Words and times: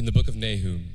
in 0.00 0.06
the 0.06 0.12
book 0.12 0.28
of 0.28 0.34
Nahum. 0.34 0.94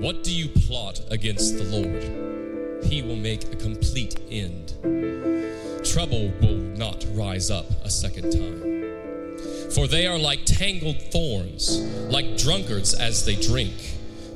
What 0.00 0.24
do 0.24 0.34
you 0.34 0.48
plot 0.48 0.98
against 1.10 1.58
the 1.58 1.64
Lord? 1.64 2.84
He 2.86 3.02
will 3.02 3.16
make 3.16 3.44
a 3.52 3.56
complete 3.56 4.18
end. 4.30 4.72
Trouble 5.84 6.32
will 6.40 6.56
not 6.56 7.04
rise 7.12 7.50
up 7.50 7.66
a 7.84 7.90
second 7.90 8.32
time. 8.32 8.62
For 9.74 9.86
they 9.86 10.06
are 10.06 10.18
like 10.18 10.46
tangled 10.46 11.02
thorns, 11.12 11.80
like 12.10 12.38
drunkards 12.38 12.94
as 12.94 13.26
they 13.26 13.36
drink. 13.36 13.74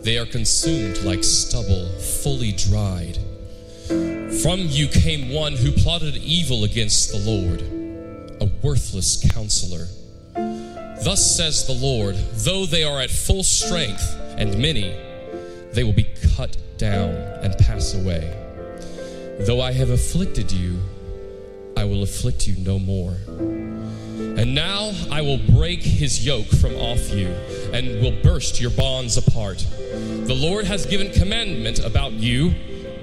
They 0.02 0.18
are 0.18 0.27
consumed 0.27 0.98
like 0.98 1.24
stubble, 1.24 1.88
fully 1.98 2.52
dried. 2.52 3.16
From 4.43 4.66
you 4.66 4.86
came 4.88 5.30
one 5.30 5.54
who 5.54 5.72
plotted 5.72 6.18
evil 6.18 6.64
against 6.64 7.11
the 7.11 7.20
Lord, 7.20 7.62
a 8.43 8.50
worthless 8.62 9.27
counselor. 9.32 9.86
Thus 11.04 11.36
says 11.36 11.66
the 11.66 11.72
Lord, 11.72 12.16
though 12.16 12.66
they 12.66 12.84
are 12.84 13.00
at 13.00 13.10
full 13.10 13.45
strength 13.45 14.16
and 14.37 14.59
many, 14.59 14.95
they 15.73 15.84
will 15.84 15.92
be 15.92 16.09
cut 16.37 16.56
down 16.78 17.10
and 17.42 17.56
pass 17.59 17.95
away. 17.95 18.32
Though 19.40 19.60
I 19.60 19.73
have 19.73 19.90
afflicted 19.90 20.51
you, 20.51 20.78
I 21.77 21.84
will 21.84 22.02
afflict 22.02 22.46
you 22.46 22.56
no 22.64 22.78
more. 22.78 23.14
And 23.28 24.54
now 24.54 24.92
I 25.10 25.20
will 25.20 25.38
break 25.38 25.80
his 25.80 26.24
yoke 26.24 26.46
from 26.46 26.74
off 26.77 27.10
you 27.10 27.28
and 27.73 28.01
will 28.01 28.18
burst 28.23 28.60
your 28.60 28.70
bonds 28.70 29.16
apart. 29.16 29.66
The 29.90 30.34
Lord 30.34 30.65
has 30.65 30.87
given 30.87 31.12
commandment 31.12 31.78
about 31.84 32.12
you. 32.12 32.54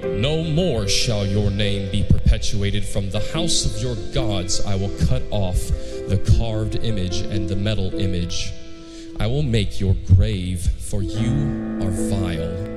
No 0.02 0.42
more 0.42 0.88
shall 0.88 1.24
your 1.24 1.50
name 1.50 1.90
be 1.90 2.02
perpetuated 2.24 2.84
from 2.84 3.10
the 3.10 3.20
house 3.32 3.64
of 3.64 3.82
your 3.82 3.96
gods. 4.12 4.64
I 4.64 4.74
will 4.74 4.92
cut 5.06 5.22
off 5.30 5.68
the 6.08 6.18
carved 6.38 6.76
image 6.76 7.18
and 7.18 7.48
the 7.48 7.56
metal 7.56 7.94
image. 7.94 8.52
I 9.20 9.26
will 9.26 9.42
make 9.42 9.80
your 9.80 9.94
grave, 10.16 10.60
for 10.60 11.02
you 11.02 11.78
are 11.82 11.90
vile. 11.90 12.72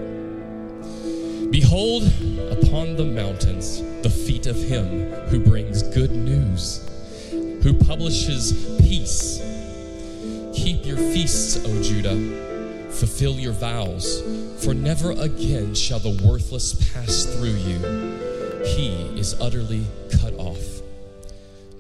Behold 1.50 2.04
upon 2.52 2.98
the 2.98 3.06
mountains 3.06 3.82
the 4.04 4.10
feet 4.10 4.48
of 4.48 4.56
him 4.56 5.12
who 5.30 5.40
brings 5.40 5.82
good 5.82 6.12
news, 6.12 6.88
who 7.64 7.74
publishes 7.74 8.78
peace. 8.82 9.40
Keep 10.54 10.86
your 10.86 10.98
feasts, 10.98 11.58
O 11.66 11.84
Judah 11.84 12.46
fulfill 12.98 13.34
your 13.34 13.54
vows, 13.54 14.24
for 14.58 14.74
never 14.74 15.12
again 15.12 15.76
shall 15.76 16.00
the 16.00 16.20
worthless 16.26 16.74
pass 16.92 17.26
through 17.26 17.52
you. 17.52 18.27
He 18.68 19.20
is 19.20 19.40
utterly 19.40 19.86
cut 20.22 20.34
off. 20.38 20.82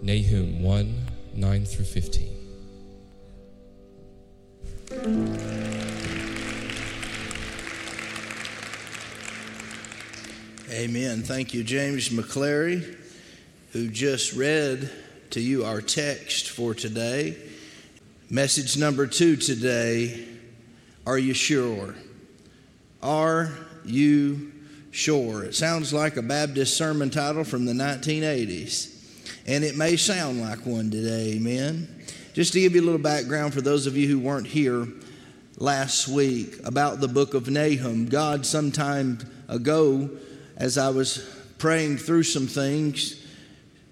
Nahum 0.01 0.63
1 0.63 1.05
9 1.35 1.65
through 1.65 1.85
15. 1.85 2.37
Amen. 10.71 11.23
Thank 11.23 11.53
you, 11.53 11.63
James 11.63 12.09
McClary, 12.09 12.97
who 13.71 13.89
just 13.89 14.33
read 14.33 14.89
to 15.31 15.41
you 15.41 15.65
our 15.65 15.81
text 15.81 16.49
for 16.49 16.73
today. 16.73 17.37
Message 18.29 18.77
number 18.77 19.07
two 19.07 19.35
today 19.35 20.25
Are 21.05 21.17
you 21.17 21.33
sure? 21.33 21.95
Are 23.01 23.51
you 23.85 24.51
sure? 24.97 25.43
It 25.43 25.53
sounds 25.53 25.93
like 25.93 26.17
a 26.17 26.23
Baptist 26.23 26.75
sermon 26.75 27.11
title 27.11 27.43
from 27.43 27.65
the 27.65 27.73
1980s, 27.73 28.93
and 29.45 29.63
it 29.63 29.77
may 29.77 29.95
sound 29.95 30.41
like 30.41 30.65
one 30.65 30.89
today. 30.89 31.33
Amen. 31.35 32.03
Just 32.33 32.53
to 32.53 32.59
give 32.59 32.73
you 32.73 32.81
a 32.81 32.85
little 32.85 32.99
background 32.99 33.53
for 33.53 33.61
those 33.61 33.85
of 33.85 33.95
you 33.95 34.07
who 34.07 34.19
weren't 34.19 34.47
here 34.47 34.87
last 35.57 36.07
week 36.07 36.55
about 36.65 36.99
the 36.99 37.07
book 37.07 37.35
of 37.35 37.47
Nahum, 37.47 38.07
God, 38.07 38.45
some 38.45 38.71
time 38.71 39.19
ago, 39.47 40.09
as 40.55 40.79
I 40.79 40.89
was 40.89 41.29
praying 41.59 41.97
through 41.97 42.23
some 42.23 42.47
things, 42.47 43.23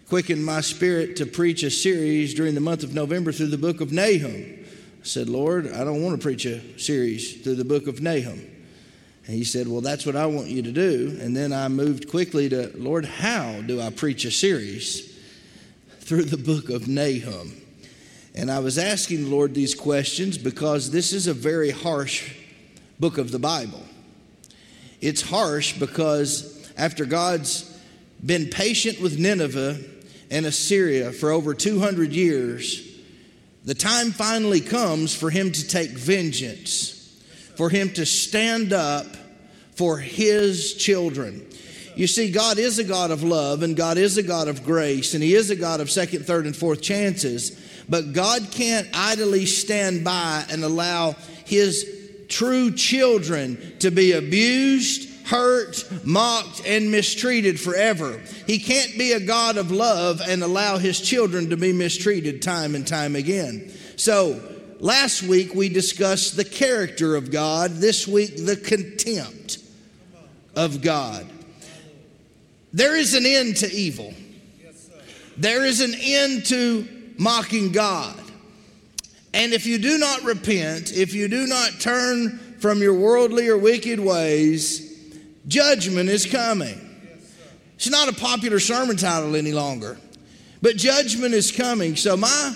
quickened 0.10 0.44
my 0.44 0.62
spirit 0.62 1.18
to 1.18 1.28
preach 1.28 1.62
a 1.62 1.70
series 1.70 2.34
during 2.34 2.56
the 2.56 2.62
month 2.62 2.84
of 2.84 2.96
November 2.96 3.32
through 3.32 3.48
the 3.48 3.58
book 3.58 3.80
of 3.80 3.92
Nahum. 3.92 4.34
I 4.34 5.04
said, 5.04 5.30
Lord, 5.30 5.72
I 5.72 5.84
don't 5.84 6.02
want 6.02 6.20
to 6.20 6.24
preach 6.24 6.46
a 6.46 6.80
series 6.80 7.42
through 7.44 7.56
the 7.56 7.66
book 7.66 7.86
of 7.86 8.02
Nahum. 8.02 8.55
And 9.28 9.36
he 9.36 9.44
said, 9.44 9.68
Well, 9.68 9.82
that's 9.82 10.06
what 10.06 10.16
I 10.16 10.26
want 10.26 10.48
you 10.48 10.62
to 10.64 10.72
do. 10.72 11.18
And 11.20 11.36
then 11.36 11.52
I 11.52 11.68
moved 11.68 12.10
quickly 12.10 12.50
to, 12.50 12.72
Lord, 12.76 13.06
how 13.06 13.62
do 13.62 13.82
I 13.82 13.90
preach 13.90 14.26
a 14.26 14.32
series 14.32 15.18
through 16.00 16.26
the 16.26 16.38
book 16.38 16.70
of 16.70 16.88
Nahum? 16.88 17.62
And 18.36 18.52
I 18.52 18.60
was 18.60 18.78
asking 18.78 19.24
the 19.24 19.30
Lord 19.30 19.54
these 19.54 19.74
questions 19.74 20.38
because 20.38 20.92
this 20.92 21.14
is 21.14 21.28
a 21.28 21.34
very 21.34 21.72
harsh 21.72 22.36
book 23.00 23.18
of 23.18 23.32
the 23.32 23.40
Bible. 23.40 23.82
It's 25.02 25.22
harsh 25.22 25.80
because 25.80 26.72
after 26.78 27.06
God's 27.06 27.72
been 28.24 28.50
patient 28.50 29.00
with 29.00 29.18
Nineveh 29.18 29.78
and 30.30 30.46
Assyria 30.46 31.12
for 31.12 31.32
over 31.32 31.54
200 31.54 32.12
years, 32.12 32.86
the 33.64 33.74
time 33.74 34.12
finally 34.12 34.62
comes 34.62 35.16
for 35.16 35.30
him 35.30 35.52
to 35.52 35.68
take 35.68 35.92
vengeance, 35.92 36.95
for 37.58 37.70
him 37.70 37.92
to 37.94 38.06
stand 38.06 38.74
up 38.74 39.06
for 39.76 39.98
his 39.98 40.74
children. 40.76 41.46
You 41.96 42.08
see, 42.08 42.30
God 42.30 42.60
is 42.60 42.78
a 42.78 42.84
God 42.84 43.12
of 43.12 43.24
love 43.24 43.64
and 43.64 43.76
God 43.76 43.98
is 43.98 44.18
a 44.18 44.24
God 44.24 44.48
of 44.48 44.66
grace 44.66 45.14
and 45.14 45.24
He 45.24 45.34
is 45.34 45.50
a 45.50 45.56
God 45.56 45.80
of 45.80 45.90
second, 45.90 46.26
third, 46.26 46.46
and 46.46 46.56
fourth 46.56 46.82
chances. 46.82 47.58
But 47.88 48.14
God 48.14 48.52
can't 48.52 48.88
idly 48.94 49.46
stand 49.46 50.04
by 50.04 50.44
and 50.50 50.64
allow 50.64 51.14
His 51.46 51.90
true 52.28 52.72
children 52.72 53.78
to 53.80 53.92
be 53.92 54.12
abused, 54.12 55.28
hurt, 55.28 55.84
mocked, 56.04 56.68
and 56.68 56.92
mistreated 56.92 57.60
forever. 57.60 58.22
He 58.46 58.60
can't 58.60 58.98
be 58.98 59.14
a 59.14 59.20
God 59.20 59.58
of 59.58 59.72
love 59.72 60.22
and 60.22 60.44
allow 60.44 60.78
his 60.78 61.00
children 61.00 61.50
to 61.52 61.58
be 61.58 61.72
mistreated 61.72 62.42
time 62.42 62.76
and 62.76 62.86
time 62.86 63.16
again. 63.16 63.72
So, 63.96 64.55
last 64.80 65.24
week 65.24 65.54
we 65.54 65.70
discussed 65.70 66.38
the 66.38 66.46
character 66.46 67.16
of 67.16 67.32
God, 67.32 67.72
this 67.72 68.08
week, 68.08 68.38
the 68.38 68.56
contempt 68.56 69.60
of 70.56 70.82
God. 70.82 71.26
There 72.74 72.96
is 72.96 73.14
an 73.14 73.26
end 73.26 73.58
to 73.58 73.72
evil, 73.72 74.14
there 75.38 75.66
is 75.66 75.82
an 75.82 75.94
end 76.00 76.46
to 76.48 76.88
mocking 77.18 77.72
God. 77.72 78.20
And 79.34 79.52
if 79.52 79.66
you 79.66 79.78
do 79.78 79.98
not 79.98 80.24
repent, 80.24 80.94
if 80.94 81.14
you 81.14 81.28
do 81.28 81.46
not 81.46 81.82
turn 81.82 82.40
from 82.60 82.82
your 82.82 82.94
worldly 82.94 83.50
or 83.50 83.58
wicked 83.58 84.00
ways, 84.00 84.86
Judgment 85.48 86.10
is 86.10 86.26
coming. 86.26 86.82
It's 87.76 87.90
not 87.90 88.10
a 88.10 88.14
popular 88.14 88.60
sermon 88.60 88.98
title 88.98 89.36
any 89.36 89.52
longer, 89.52 89.98
but 90.62 90.76
judgment 90.76 91.34
is 91.34 91.52
coming. 91.52 91.96
So, 91.96 92.18
my 92.18 92.56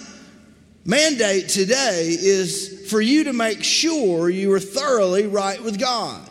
mandate 0.85 1.49
today 1.49 2.15
is 2.19 2.87
for 2.89 3.01
you 3.01 3.25
to 3.25 3.33
make 3.33 3.63
sure 3.63 4.29
you 4.29 4.51
are 4.53 4.59
thoroughly 4.59 5.27
right 5.27 5.61
with 5.61 5.79
God. 5.79 6.27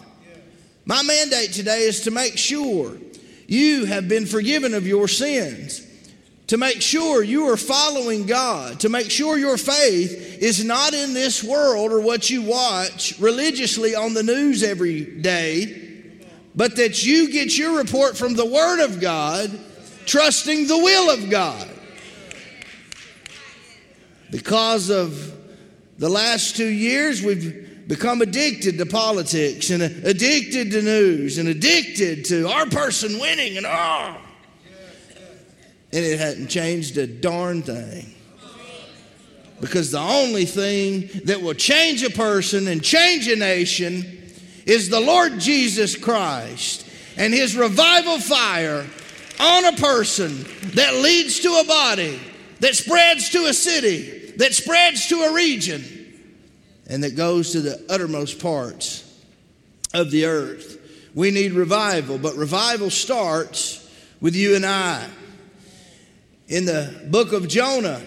My 0.84 1.02
mandate 1.02 1.52
today 1.52 1.82
is 1.82 2.02
to 2.02 2.10
make 2.10 2.36
sure 2.36 2.96
you 3.46 3.84
have 3.84 4.08
been 4.08 4.26
forgiven 4.26 4.74
of 4.74 4.86
your 4.86 5.08
sins, 5.08 5.86
to 6.46 6.56
make 6.56 6.80
sure 6.80 7.22
you 7.22 7.48
are 7.48 7.56
following 7.56 8.26
God, 8.26 8.80
to 8.80 8.88
make 8.88 9.10
sure 9.10 9.38
your 9.38 9.58
faith 9.58 10.38
is 10.40 10.64
not 10.64 10.94
in 10.94 11.12
this 11.14 11.44
world 11.44 11.92
or 11.92 12.00
what 12.00 12.30
you 12.30 12.42
watch 12.42 13.18
religiously 13.18 13.94
on 13.94 14.14
the 14.14 14.22
news 14.22 14.62
every 14.62 15.04
day 15.04 15.88
but 16.58 16.74
that 16.74 17.06
you 17.06 17.30
get 17.30 17.56
your 17.56 17.78
report 17.78 18.18
from 18.18 18.34
the 18.34 18.44
Word 18.44 18.84
of 18.84 19.00
God, 19.00 19.48
trusting 20.06 20.66
the 20.66 20.76
will 20.76 21.08
of 21.08 21.30
God. 21.30 21.67
Because 24.30 24.90
of 24.90 25.34
the 25.98 26.08
last 26.08 26.56
two 26.56 26.68
years, 26.68 27.22
we've 27.22 27.86
become 27.88 28.20
addicted 28.20 28.76
to 28.78 28.86
politics 28.86 29.70
and 29.70 29.82
addicted 29.82 30.70
to 30.72 30.82
news 30.82 31.38
and 31.38 31.48
addicted 31.48 32.26
to 32.26 32.46
our 32.46 32.66
person 32.66 33.18
winning 33.18 33.56
and 33.56 33.66
oh. 33.66 34.16
And 35.90 36.04
it 36.04 36.18
hadn't 36.18 36.48
changed 36.48 36.98
a 36.98 37.06
darn 37.06 37.62
thing. 37.62 38.14
Because 39.60 39.90
the 39.90 39.98
only 39.98 40.44
thing 40.44 41.08
that 41.24 41.40
will 41.40 41.54
change 41.54 42.04
a 42.04 42.10
person 42.10 42.68
and 42.68 42.84
change 42.84 43.26
a 43.26 43.36
nation 43.36 44.04
is 44.66 44.90
the 44.90 45.00
Lord 45.00 45.40
Jesus 45.40 45.96
Christ 45.96 46.86
and 47.16 47.32
his 47.32 47.56
revival 47.56 48.20
fire 48.20 48.86
on 49.40 49.64
a 49.64 49.72
person 49.72 50.44
that 50.74 50.94
leads 50.94 51.40
to 51.40 51.48
a 51.48 51.64
body, 51.64 52.20
that 52.60 52.76
spreads 52.76 53.30
to 53.30 53.46
a 53.46 53.54
city, 53.54 54.17
that 54.38 54.54
spreads 54.54 55.08
to 55.08 55.16
a 55.22 55.34
region, 55.34 55.84
and 56.88 57.04
that 57.04 57.16
goes 57.16 57.52
to 57.52 57.60
the 57.60 57.84
uttermost 57.90 58.40
parts 58.40 59.04
of 59.92 60.10
the 60.10 60.24
earth. 60.24 60.76
We 61.14 61.30
need 61.30 61.52
revival, 61.52 62.18
but 62.18 62.34
revival 62.36 62.90
starts 62.90 63.84
with 64.20 64.34
you 64.34 64.56
and 64.56 64.64
I. 64.64 65.06
In 66.48 66.64
the 66.64 67.06
book 67.10 67.32
of 67.32 67.48
Jonah, 67.48 68.00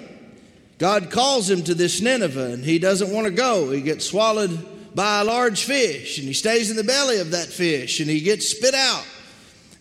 God 0.77 1.11
calls 1.11 1.49
him 1.49 1.63
to 1.63 1.75
this 1.75 2.01
Nineveh, 2.01 2.53
and 2.53 2.65
he 2.65 2.79
doesn't 2.79 3.13
want 3.13 3.27
to 3.27 3.31
go. 3.31 3.69
He 3.69 3.81
gets 3.81 4.05
swallowed 4.05 4.95
by 4.95 5.21
a 5.21 5.23
large 5.23 5.63
fish, 5.63 6.17
and 6.17 6.27
he 6.27 6.33
stays 6.33 6.71
in 6.71 6.77
the 6.77 6.83
belly 6.83 7.19
of 7.19 7.31
that 7.31 7.47
fish, 7.47 7.99
and 7.99 8.09
he 8.09 8.21
gets 8.21 8.47
spit 8.47 8.73
out. 8.73 9.05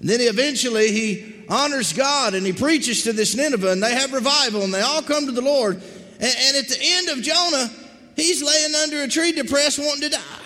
And 0.00 0.08
then 0.08 0.20
he 0.20 0.26
eventually 0.26 0.90
he 0.90 1.44
honors 1.48 1.92
God 1.92 2.34
and 2.34 2.46
he 2.46 2.52
preaches 2.52 3.02
to 3.04 3.12
this 3.12 3.36
Nineveh, 3.36 3.70
and 3.70 3.82
they 3.82 3.94
have 3.94 4.12
revival, 4.12 4.62
and 4.62 4.72
they 4.72 4.80
all 4.80 5.02
come 5.02 5.26
to 5.26 5.32
the 5.32 5.42
Lord. 5.42 5.82
And, 6.20 6.34
and 6.38 6.56
at 6.58 6.68
the 6.68 6.78
end 6.80 7.08
of 7.08 7.22
Jonah, 7.22 7.70
he's 8.14 8.42
laying 8.42 8.74
under 8.74 9.02
a 9.02 9.08
tree, 9.08 9.32
depressed, 9.32 9.78
wanting 9.78 10.02
to 10.02 10.10
die. 10.10 10.40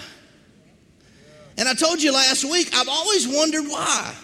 And 1.59 1.69
I 1.69 1.75
told 1.75 2.03
you 2.03 2.13
last 2.13 2.45
week, 2.45 2.71
I've 2.75 2.89
always 2.89 3.29
wondered 3.29 3.65
why. 3.69 4.15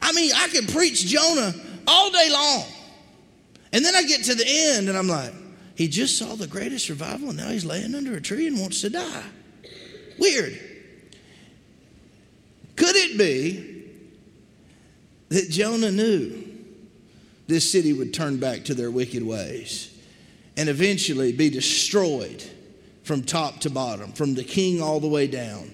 I 0.00 0.12
mean, 0.12 0.32
I 0.34 0.48
could 0.48 0.68
preach 0.68 1.06
Jonah 1.06 1.54
all 1.86 2.10
day 2.10 2.28
long. 2.30 2.64
And 3.72 3.84
then 3.84 3.94
I 3.94 4.02
get 4.04 4.24
to 4.24 4.34
the 4.34 4.44
end 4.46 4.88
and 4.88 4.96
I'm 4.96 5.08
like, 5.08 5.32
he 5.74 5.86
just 5.86 6.18
saw 6.18 6.34
the 6.34 6.48
greatest 6.48 6.88
revival, 6.88 7.28
and 7.28 7.38
now 7.38 7.50
he's 7.50 7.64
laying 7.64 7.94
under 7.94 8.16
a 8.16 8.20
tree 8.20 8.48
and 8.48 8.58
wants 8.58 8.80
to 8.80 8.90
die. 8.90 9.22
Weird. 10.18 10.58
Could 12.74 12.96
it 12.96 13.16
be 13.16 13.84
that 15.28 15.50
Jonah 15.50 15.92
knew 15.92 16.44
this 17.46 17.70
city 17.70 17.92
would 17.92 18.12
turn 18.12 18.38
back 18.38 18.64
to 18.64 18.74
their 18.74 18.90
wicked 18.90 19.22
ways 19.22 19.96
and 20.58 20.68
eventually 20.68 21.32
be 21.32 21.48
destroyed 21.48 22.42
from 23.04 23.22
top 23.22 23.60
to 23.60 23.70
bottom, 23.70 24.12
from 24.12 24.34
the 24.34 24.44
king 24.44 24.82
all 24.82 25.00
the 25.00 25.08
way 25.08 25.26
down, 25.26 25.72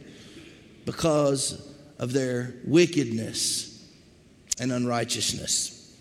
because 0.84 1.74
of 1.98 2.12
their 2.12 2.54
wickedness 2.64 3.84
and 4.60 4.70
unrighteousness? 4.70 5.96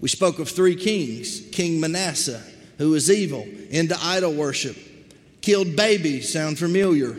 We 0.00 0.08
spoke 0.08 0.38
of 0.38 0.48
three 0.48 0.76
kings 0.76 1.40
King 1.52 1.80
Manasseh 1.80 2.42
who 2.78 2.90
was 2.90 3.10
evil, 3.10 3.46
into 3.68 3.96
idol 4.00 4.32
worship, 4.32 4.76
killed 5.42 5.76
babies, 5.76 6.32
sound 6.32 6.58
familiar, 6.58 7.14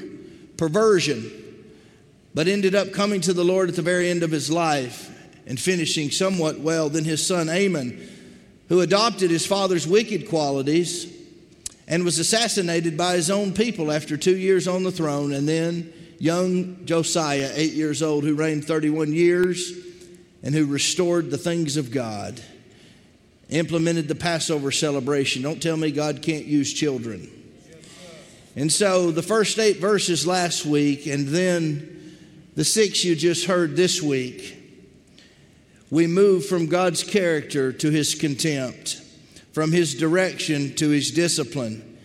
perversion, 0.57 1.31
but 2.33 2.47
ended 2.47 2.73
up 2.73 2.91
coming 2.91 3.21
to 3.21 3.31
the 3.31 3.45
Lord 3.45 3.69
at 3.69 3.75
the 3.75 3.83
very 3.83 4.09
end 4.09 4.23
of 4.23 4.31
his 4.31 4.49
life 4.49 5.09
and 5.45 5.59
finishing 5.59 6.09
somewhat 6.09 6.59
well. 6.59 6.89
Then 6.89 7.03
his 7.03 7.25
son 7.25 7.47
Amon, 7.47 7.99
who 8.71 8.79
adopted 8.79 9.29
his 9.29 9.45
father's 9.45 9.85
wicked 9.85 10.29
qualities 10.29 11.13
and 11.89 12.05
was 12.05 12.19
assassinated 12.19 12.95
by 12.95 13.17
his 13.17 13.29
own 13.29 13.51
people 13.51 13.91
after 13.91 14.15
two 14.15 14.37
years 14.37 14.65
on 14.65 14.83
the 14.83 14.91
throne, 14.93 15.33
and 15.33 15.45
then 15.45 15.91
young 16.19 16.85
Josiah, 16.85 17.51
eight 17.53 17.73
years 17.73 18.01
old, 18.01 18.23
who 18.23 18.33
reigned 18.33 18.63
31 18.63 19.11
years 19.11 19.73
and 20.41 20.55
who 20.55 20.65
restored 20.65 21.29
the 21.29 21.37
things 21.37 21.75
of 21.75 21.91
God 21.91 22.41
implemented 23.49 24.07
the 24.07 24.15
Passover 24.15 24.71
celebration. 24.71 25.41
Don't 25.41 25.61
tell 25.61 25.75
me 25.75 25.91
God 25.91 26.21
can't 26.21 26.45
use 26.45 26.71
children. 26.71 27.29
And 28.55 28.71
so 28.71 29.11
the 29.11 29.21
first 29.21 29.59
eight 29.59 29.79
verses 29.81 30.25
last 30.25 30.65
week, 30.65 31.07
and 31.07 31.27
then 31.27 32.15
the 32.55 32.63
six 32.63 33.03
you 33.03 33.17
just 33.17 33.47
heard 33.47 33.75
this 33.75 34.01
week, 34.01 34.60
we 35.91 36.07
move 36.07 36.45
from 36.45 36.67
God's 36.67 37.03
character 37.03 37.73
to 37.73 37.91
his 37.91 38.15
contempt, 38.15 39.01
from 39.51 39.73
his 39.73 39.93
direction 39.93 40.73
to 40.75 40.89
his 40.89 41.11
discipline. 41.11 41.99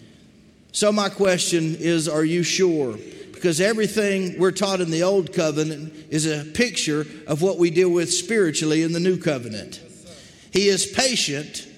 So, 0.72 0.92
my 0.92 1.08
question 1.08 1.76
is 1.76 2.08
Are 2.08 2.24
you 2.24 2.42
sure? 2.42 2.98
Because 3.32 3.60
everything 3.60 4.38
we're 4.38 4.50
taught 4.50 4.80
in 4.80 4.90
the 4.90 5.04
Old 5.04 5.32
Covenant 5.32 5.94
is 6.10 6.26
a 6.26 6.44
picture 6.44 7.06
of 7.26 7.42
what 7.42 7.58
we 7.58 7.70
deal 7.70 7.90
with 7.90 8.12
spiritually 8.12 8.82
in 8.82 8.92
the 8.92 9.00
New 9.00 9.18
Covenant. 9.18 9.80
He 10.50 10.68
is 10.68 10.86
patient, 10.86 11.68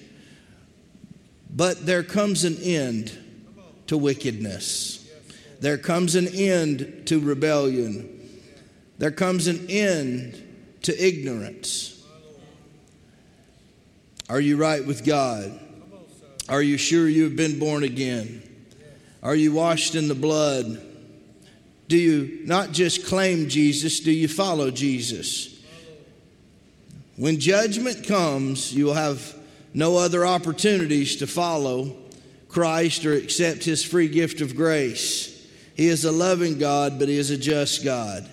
but 1.55 1.85
there 1.85 2.03
comes 2.03 2.43
an 2.43 2.57
end 2.57 3.15
to 3.87 3.97
wickedness. 3.97 5.07
There 5.59 5.77
comes 5.77 6.15
an 6.15 6.27
end 6.27 7.03
to 7.07 7.19
rebellion. 7.19 8.29
There 8.97 9.11
comes 9.11 9.47
an 9.47 9.69
end 9.69 10.41
to 10.83 11.05
ignorance. 11.05 11.98
Are 14.29 14.39
you 14.39 14.57
right 14.57 14.85
with 14.85 15.03
God? 15.03 15.59
Are 16.47 16.61
you 16.61 16.77
sure 16.77 17.09
you 17.09 17.23
have 17.23 17.35
been 17.35 17.57
born 17.57 17.83
again? 17.83 18.43
Are 19.23 19.35
you 19.35 19.51
washed 19.53 19.95
in 19.95 20.07
the 20.07 20.15
blood? 20.15 20.81
Do 21.87 21.97
you 21.97 22.41
not 22.45 22.71
just 22.71 23.07
claim 23.07 23.49
Jesus, 23.49 23.99
do 23.99 24.11
you 24.11 24.27
follow 24.27 24.69
Jesus? 24.69 25.59
When 27.17 27.39
judgment 27.39 28.07
comes, 28.07 28.73
you 28.73 28.85
will 28.85 28.93
have 28.93 29.35
no 29.73 29.97
other 29.97 30.25
opportunities 30.25 31.17
to 31.17 31.27
follow 31.27 31.95
Christ 32.47 33.05
or 33.05 33.13
accept 33.13 33.63
his 33.63 33.83
free 33.83 34.07
gift 34.07 34.41
of 34.41 34.55
grace. 34.55 35.47
He 35.75 35.87
is 35.87 36.05
a 36.05 36.11
loving 36.11 36.59
God, 36.59 36.99
but 36.99 37.07
he 37.07 37.17
is 37.17 37.31
a 37.31 37.37
just 37.37 37.83
God. 37.83 38.29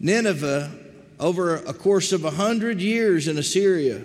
Nineveh, 0.00 0.72
over 1.20 1.56
a 1.56 1.72
course 1.72 2.12
of 2.12 2.24
a 2.24 2.30
hundred 2.30 2.80
years 2.80 3.28
in 3.28 3.38
Assyria, 3.38 4.04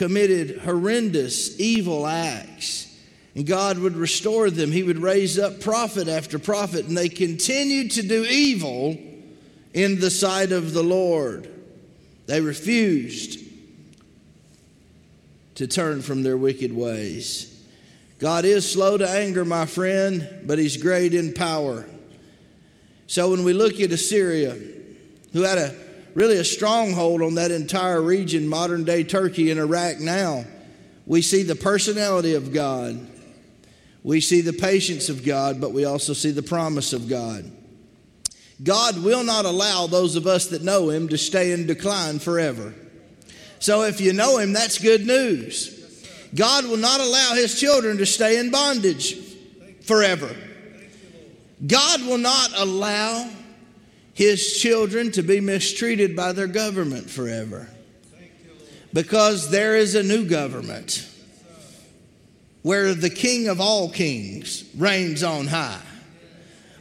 committed 0.00 0.56
horrendous 0.60 1.60
evil 1.60 2.06
acts. 2.06 2.86
And 3.34 3.46
God 3.46 3.78
would 3.78 3.96
restore 3.96 4.48
them. 4.48 4.72
He 4.72 4.82
would 4.82 4.96
raise 4.96 5.38
up 5.38 5.60
prophet 5.60 6.08
after 6.08 6.38
prophet, 6.38 6.86
and 6.86 6.96
they 6.96 7.10
continued 7.10 7.90
to 7.90 8.02
do 8.02 8.24
evil 8.24 8.96
in 9.74 10.00
the 10.00 10.08
sight 10.08 10.52
of 10.52 10.72
the 10.72 10.82
Lord. 10.82 11.50
They 12.24 12.40
refused 12.40 13.40
to 15.56 15.66
turn 15.66 16.00
from 16.00 16.22
their 16.22 16.38
wicked 16.38 16.74
ways. 16.74 17.62
God 18.18 18.46
is 18.46 18.70
slow 18.72 18.96
to 18.96 19.06
anger, 19.06 19.44
my 19.44 19.66
friend, 19.66 20.44
but 20.46 20.58
He's 20.58 20.78
great 20.78 21.12
in 21.12 21.34
power. 21.34 21.84
So 23.06 23.32
when 23.32 23.44
we 23.44 23.52
look 23.52 23.78
at 23.80 23.92
Assyria, 23.92 24.56
who 25.34 25.42
had 25.42 25.58
a 25.58 25.89
really 26.14 26.38
a 26.38 26.44
stronghold 26.44 27.22
on 27.22 27.34
that 27.36 27.50
entire 27.50 28.02
region, 28.02 28.48
modern 28.48 28.84
day 28.84 29.04
Turkey 29.04 29.50
and 29.50 29.60
Iraq 29.60 30.00
now, 30.00 30.44
we 31.06 31.22
see 31.22 31.42
the 31.42 31.56
personality 31.56 32.34
of 32.34 32.52
God. 32.52 33.08
We 34.02 34.20
see 34.20 34.40
the 34.40 34.52
patience 34.52 35.08
of 35.08 35.24
God, 35.24 35.60
but 35.60 35.72
we 35.72 35.84
also 35.84 36.12
see 36.12 36.30
the 36.30 36.42
promise 36.42 36.92
of 36.92 37.08
God. 37.08 37.50
God 38.62 39.02
will 39.02 39.24
not 39.24 39.44
allow 39.44 39.86
those 39.86 40.16
of 40.16 40.26
us 40.26 40.46
that 40.48 40.62
know 40.62 40.90
Him 40.90 41.08
to 41.08 41.18
stay 41.18 41.52
in 41.52 41.66
decline 41.66 42.18
forever. 42.18 42.74
So 43.58 43.82
if 43.82 44.00
you 44.00 44.12
know 44.12 44.38
Him, 44.38 44.52
that's 44.52 44.78
good 44.78 45.06
news. 45.06 45.76
God 46.34 46.64
will 46.66 46.76
not 46.76 47.00
allow 47.00 47.34
His 47.34 47.58
children 47.58 47.98
to 47.98 48.06
stay 48.06 48.38
in 48.38 48.50
bondage 48.50 49.16
forever. 49.82 50.34
God 51.66 52.02
will 52.06 52.18
not 52.18 52.52
allow 52.56 53.28
His 54.14 54.58
children 54.58 55.12
to 55.12 55.22
be 55.22 55.40
mistreated 55.40 56.14
by 56.14 56.32
their 56.32 56.46
government 56.46 57.08
forever. 57.08 57.68
Because 58.92 59.50
there 59.50 59.76
is 59.76 59.94
a 59.94 60.02
new 60.02 60.26
government 60.26 61.08
where 62.62 62.92
the 62.94 63.10
King 63.10 63.48
of 63.48 63.60
all 63.60 63.90
kings 63.90 64.64
reigns 64.76 65.22
on 65.22 65.46
high 65.46 65.80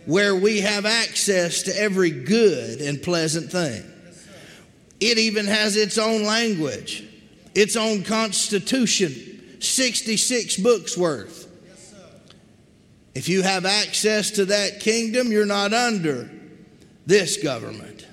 where 0.09 0.35
we 0.35 0.61
have 0.61 0.87
access 0.87 1.61
to 1.61 1.79
every 1.79 2.09
good 2.09 2.81
and 2.81 2.99
pleasant 2.99 3.51
thing. 3.51 3.83
It 4.99 5.19
even 5.19 5.45
has 5.45 5.75
its 5.77 5.99
own 5.99 6.23
language, 6.23 7.03
its 7.53 7.75
own 7.75 8.03
constitution, 8.03 9.59
66 9.59 10.57
books 10.57 10.97
worth. 10.97 11.47
If 13.13 13.29
you 13.29 13.43
have 13.43 13.67
access 13.67 14.31
to 14.31 14.45
that 14.45 14.79
kingdom, 14.79 15.31
you're 15.31 15.45
not 15.45 15.73
under 15.73 16.29
this 17.09 17.41
government. 17.41 18.07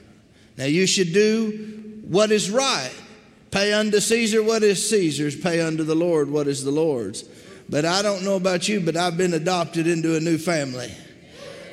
Now, 0.57 0.65
you 0.65 0.87
should 0.87 1.13
do 1.13 2.01
what 2.09 2.33
is 2.33 2.51
right. 2.51 2.93
Pay 3.51 3.73
unto 3.73 4.01
Caesar 4.01 4.43
what 4.43 4.63
is 4.63 4.89
Caesar's, 4.91 5.37
pay 5.37 5.61
unto 5.61 5.85
the 5.85 5.95
Lord 5.95 6.31
what 6.31 6.49
is 6.49 6.65
the 6.65 6.71
Lord's. 6.71 7.23
But 7.69 7.85
I 7.85 8.01
don't 8.01 8.25
know 8.25 8.37
about 8.37 8.69
you, 8.69 8.81
but 8.81 8.97
I've 8.97 9.19
been 9.19 9.35
adopted 9.35 9.87
into 9.87 10.17
a 10.17 10.21
new 10.21 10.39
family. 10.39 10.91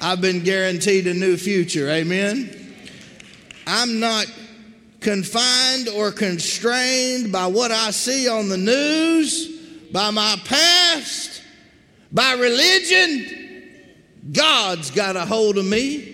I've 0.02 0.20
been 0.20 0.44
guaranteed 0.44 1.08
a 1.08 1.14
new 1.14 1.38
future. 1.38 1.90
Amen. 1.90 2.76
I'm 3.66 4.02
not 4.02 4.26
confined 5.00 5.88
or 5.90 6.12
constrained 6.12 7.32
by 7.32 7.48
what 7.48 7.72
I 7.72 7.92
see 7.92 8.28
on 8.28 8.50
the 8.50 8.58
news, 8.58 9.48
by 9.94 10.12
my 10.12 10.36
past, 10.44 11.42
by 12.12 12.34
religion. 12.34 13.40
God's 14.32 14.92
got 14.92 15.16
a 15.16 15.26
hold 15.26 15.58
of 15.58 15.66
me, 15.66 16.13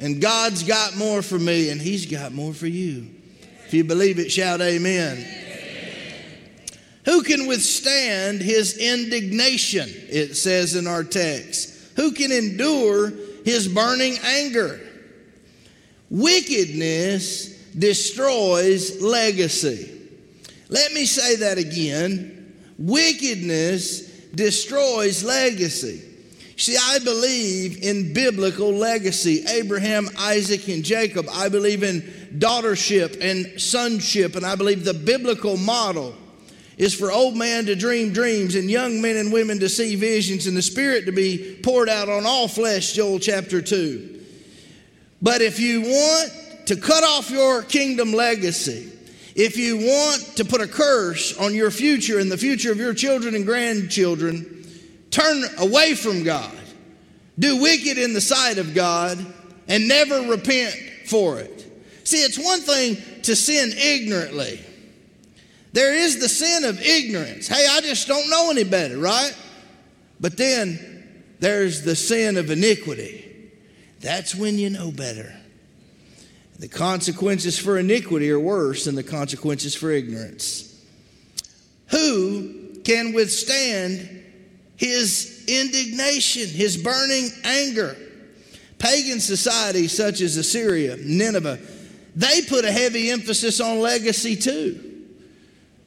and 0.00 0.20
God's 0.20 0.62
got 0.62 0.96
more 0.96 1.22
for 1.22 1.38
me, 1.38 1.70
and 1.70 1.80
He's 1.80 2.06
got 2.06 2.32
more 2.32 2.52
for 2.52 2.66
you. 2.66 3.08
If 3.66 3.74
you 3.74 3.84
believe 3.84 4.18
it, 4.18 4.30
shout 4.32 4.60
amen. 4.60 5.26
Who 7.04 7.22
can 7.22 7.46
withstand 7.46 8.42
his 8.42 8.76
indignation? 8.76 9.88
It 9.90 10.36
says 10.36 10.74
in 10.74 10.86
our 10.86 11.02
text. 11.02 11.96
Who 11.96 12.12
can 12.12 12.30
endure 12.30 13.12
his 13.44 13.66
burning 13.66 14.18
anger. 14.22 14.78
Wickedness 16.10 17.48
destroys 17.72 19.00
legacy. 19.00 19.90
Let 20.68 20.92
me 20.92 21.06
say 21.06 21.36
that 21.36 21.56
again. 21.56 22.54
Wickedness 22.78 24.02
destroys 24.34 25.24
legacy. 25.24 26.02
See, 26.58 26.76
I 26.76 26.98
believe 26.98 27.84
in 27.84 28.12
biblical 28.12 28.72
legacy 28.72 29.44
Abraham, 29.48 30.08
Isaac, 30.18 30.66
and 30.68 30.84
Jacob. 30.84 31.26
I 31.32 31.48
believe 31.48 31.84
in 31.84 32.00
daughtership 32.36 33.16
and 33.20 33.60
sonship, 33.60 34.34
and 34.34 34.44
I 34.44 34.56
believe 34.56 34.84
the 34.84 34.92
biblical 34.92 35.56
model 35.56 36.16
is 36.76 36.94
for 36.94 37.12
old 37.12 37.36
men 37.36 37.66
to 37.66 37.76
dream 37.76 38.12
dreams 38.12 38.56
and 38.56 38.68
young 38.68 39.00
men 39.00 39.16
and 39.16 39.32
women 39.32 39.60
to 39.60 39.68
see 39.68 39.94
visions 39.94 40.48
and 40.48 40.56
the 40.56 40.62
Spirit 40.62 41.06
to 41.06 41.12
be 41.12 41.60
poured 41.62 41.88
out 41.88 42.08
on 42.08 42.26
all 42.26 42.48
flesh, 42.48 42.92
Joel 42.92 43.20
chapter 43.20 43.62
2. 43.62 44.24
But 45.22 45.42
if 45.42 45.60
you 45.60 45.82
want 45.82 46.66
to 46.66 46.76
cut 46.76 47.04
off 47.04 47.30
your 47.30 47.62
kingdom 47.62 48.12
legacy, 48.12 48.90
if 49.36 49.56
you 49.56 49.76
want 49.76 50.36
to 50.38 50.44
put 50.44 50.60
a 50.60 50.66
curse 50.66 51.38
on 51.38 51.54
your 51.54 51.70
future 51.70 52.18
and 52.18 52.32
the 52.32 52.36
future 52.36 52.72
of 52.72 52.78
your 52.78 52.94
children 52.94 53.36
and 53.36 53.46
grandchildren, 53.46 54.57
turn 55.10 55.42
away 55.58 55.94
from 55.94 56.22
God, 56.22 56.56
do 57.38 57.60
wicked 57.60 57.98
in 57.98 58.12
the 58.12 58.20
sight 58.20 58.58
of 58.58 58.74
God, 58.74 59.24
and 59.68 59.88
never 59.88 60.22
repent 60.22 60.74
for 61.06 61.38
it. 61.38 61.66
See, 62.04 62.18
it's 62.18 62.38
one 62.38 62.60
thing 62.60 62.96
to 63.22 63.36
sin 63.36 63.72
ignorantly. 63.76 64.60
There 65.72 65.94
is 65.94 66.18
the 66.20 66.28
sin 66.28 66.64
of 66.64 66.80
ignorance. 66.80 67.46
Hey, 67.46 67.66
I 67.70 67.80
just 67.80 68.08
don't 68.08 68.30
know 68.30 68.50
any 68.50 68.64
better, 68.64 68.96
right? 68.96 69.36
But 70.18 70.36
then 70.36 71.24
there's 71.38 71.82
the 71.82 71.94
sin 71.94 72.36
of 72.36 72.50
iniquity. 72.50 73.50
That's 74.00 74.34
when 74.34 74.58
you 74.58 74.70
know 74.70 74.90
better. 74.90 75.34
The 76.58 76.68
consequences 76.68 77.58
for 77.58 77.78
iniquity 77.78 78.30
are 78.30 78.40
worse 78.40 78.86
than 78.86 78.96
the 78.96 79.04
consequences 79.04 79.74
for 79.74 79.90
ignorance. 79.90 80.64
Who 81.90 82.80
can 82.84 83.12
withstand 83.12 84.17
his 84.78 85.44
indignation, 85.46 86.48
his 86.48 86.78
burning 86.78 87.28
anger? 87.44 87.94
Pagan 88.78 89.20
societies 89.20 89.92
such 89.92 90.20
as 90.22 90.36
Assyria, 90.36 90.96
Nineveh, 90.96 91.58
they 92.14 92.42
put 92.42 92.64
a 92.64 92.72
heavy 92.72 93.10
emphasis 93.10 93.60
on 93.60 93.80
legacy 93.80 94.36
too. 94.36 95.06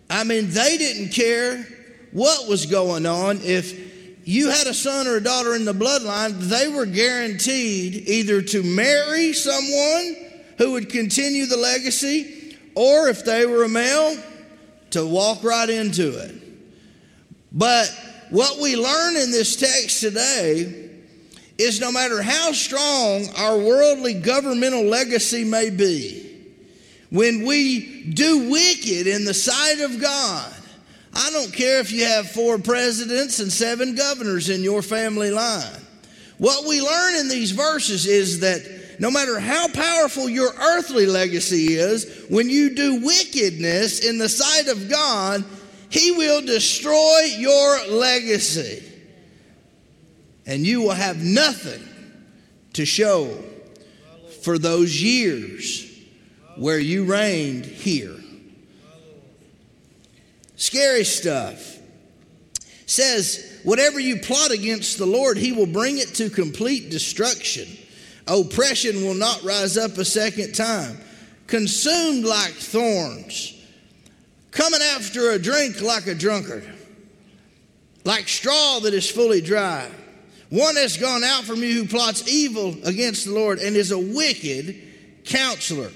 I 0.09 0.23
mean, 0.25 0.49
they 0.49 0.77
didn't 0.77 1.09
care 1.09 1.65
what 2.11 2.47
was 2.47 2.65
going 2.65 3.05
on. 3.05 3.39
If 3.43 4.27
you 4.27 4.49
had 4.49 4.67
a 4.67 4.73
son 4.73 5.07
or 5.07 5.15
a 5.15 5.23
daughter 5.23 5.55
in 5.55 5.65
the 5.65 5.73
bloodline, 5.73 6.37
they 6.39 6.67
were 6.67 6.85
guaranteed 6.85 8.07
either 8.07 8.41
to 8.41 8.61
marry 8.61 9.33
someone 9.33 10.15
who 10.57 10.73
would 10.73 10.89
continue 10.89 11.45
the 11.45 11.57
legacy, 11.57 12.57
or 12.75 13.07
if 13.07 13.23
they 13.23 13.45
were 13.45 13.63
a 13.63 13.69
male, 13.69 14.17
to 14.91 15.05
walk 15.05 15.43
right 15.43 15.69
into 15.69 16.17
it. 16.19 16.35
But 17.51 17.89
what 18.31 18.59
we 18.59 18.75
learn 18.75 19.17
in 19.17 19.29
this 19.29 19.55
text 19.55 20.01
today 20.01 20.89
is 21.57 21.79
no 21.79 21.91
matter 21.91 22.21
how 22.21 22.51
strong 22.53 23.27
our 23.37 23.57
worldly 23.57 24.15
governmental 24.15 24.83
legacy 24.83 25.43
may 25.43 25.69
be, 25.69 26.27
when 27.11 27.45
we 27.45 28.05
do 28.05 28.49
wicked 28.49 29.05
in 29.05 29.25
the 29.25 29.33
sight 29.33 29.81
of 29.81 30.01
God, 30.01 30.53
I 31.13 31.29
don't 31.31 31.53
care 31.53 31.79
if 31.81 31.91
you 31.91 32.05
have 32.05 32.31
four 32.31 32.57
presidents 32.57 33.39
and 33.39 33.51
seven 33.51 33.95
governors 33.95 34.49
in 34.49 34.63
your 34.63 34.81
family 34.81 35.29
line. 35.29 35.81
What 36.37 36.65
we 36.65 36.81
learn 36.81 37.15
in 37.17 37.27
these 37.27 37.51
verses 37.51 38.07
is 38.07 38.39
that 38.39 38.99
no 38.99 39.11
matter 39.11 39.39
how 39.39 39.67
powerful 39.67 40.29
your 40.29 40.53
earthly 40.53 41.05
legacy 41.05 41.73
is, 41.73 42.25
when 42.29 42.49
you 42.49 42.73
do 42.75 43.05
wickedness 43.05 44.07
in 44.07 44.17
the 44.17 44.29
sight 44.29 44.67
of 44.67 44.89
God, 44.89 45.43
He 45.91 46.11
will 46.11 46.41
destroy 46.41 47.19
your 47.37 47.87
legacy. 47.89 48.81
And 50.45 50.65
you 50.65 50.81
will 50.81 50.91
have 50.91 51.17
nothing 51.17 51.83
to 52.73 52.85
show 52.85 53.37
for 54.41 54.57
those 54.57 55.01
years 55.01 55.87
where 56.55 56.79
you 56.79 57.03
reigned 57.03 57.65
here. 57.65 58.15
Scary 60.55 61.03
stuff. 61.03 61.77
Says, 62.85 63.59
whatever 63.63 63.99
you 63.99 64.17
plot 64.17 64.51
against 64.51 64.97
the 64.97 65.05
Lord, 65.05 65.37
he 65.37 65.51
will 65.51 65.67
bring 65.67 65.97
it 65.97 66.15
to 66.15 66.29
complete 66.29 66.89
destruction. 66.89 67.67
Oppression 68.27 69.03
will 69.03 69.13
not 69.13 69.43
rise 69.43 69.77
up 69.77 69.97
a 69.97 70.05
second 70.05 70.53
time. 70.53 70.97
Consumed 71.47 72.23
like 72.23 72.53
thorns. 72.53 73.60
Coming 74.51 74.81
after 74.81 75.31
a 75.31 75.39
drink 75.39 75.81
like 75.81 76.07
a 76.07 76.15
drunkard. 76.15 76.67
Like 78.03 78.27
straw 78.27 78.79
that 78.79 78.93
is 78.93 79.09
fully 79.09 79.41
dry. 79.41 79.89
One 80.49 80.75
that's 80.75 80.97
gone 80.97 81.23
out 81.23 81.45
from 81.45 81.63
you 81.63 81.73
who 81.73 81.87
plots 81.87 82.27
evil 82.27 82.75
against 82.83 83.25
the 83.25 83.31
Lord 83.31 83.59
and 83.59 83.75
is 83.75 83.91
a 83.91 83.99
wicked 83.99 85.23
counselor. 85.23 85.91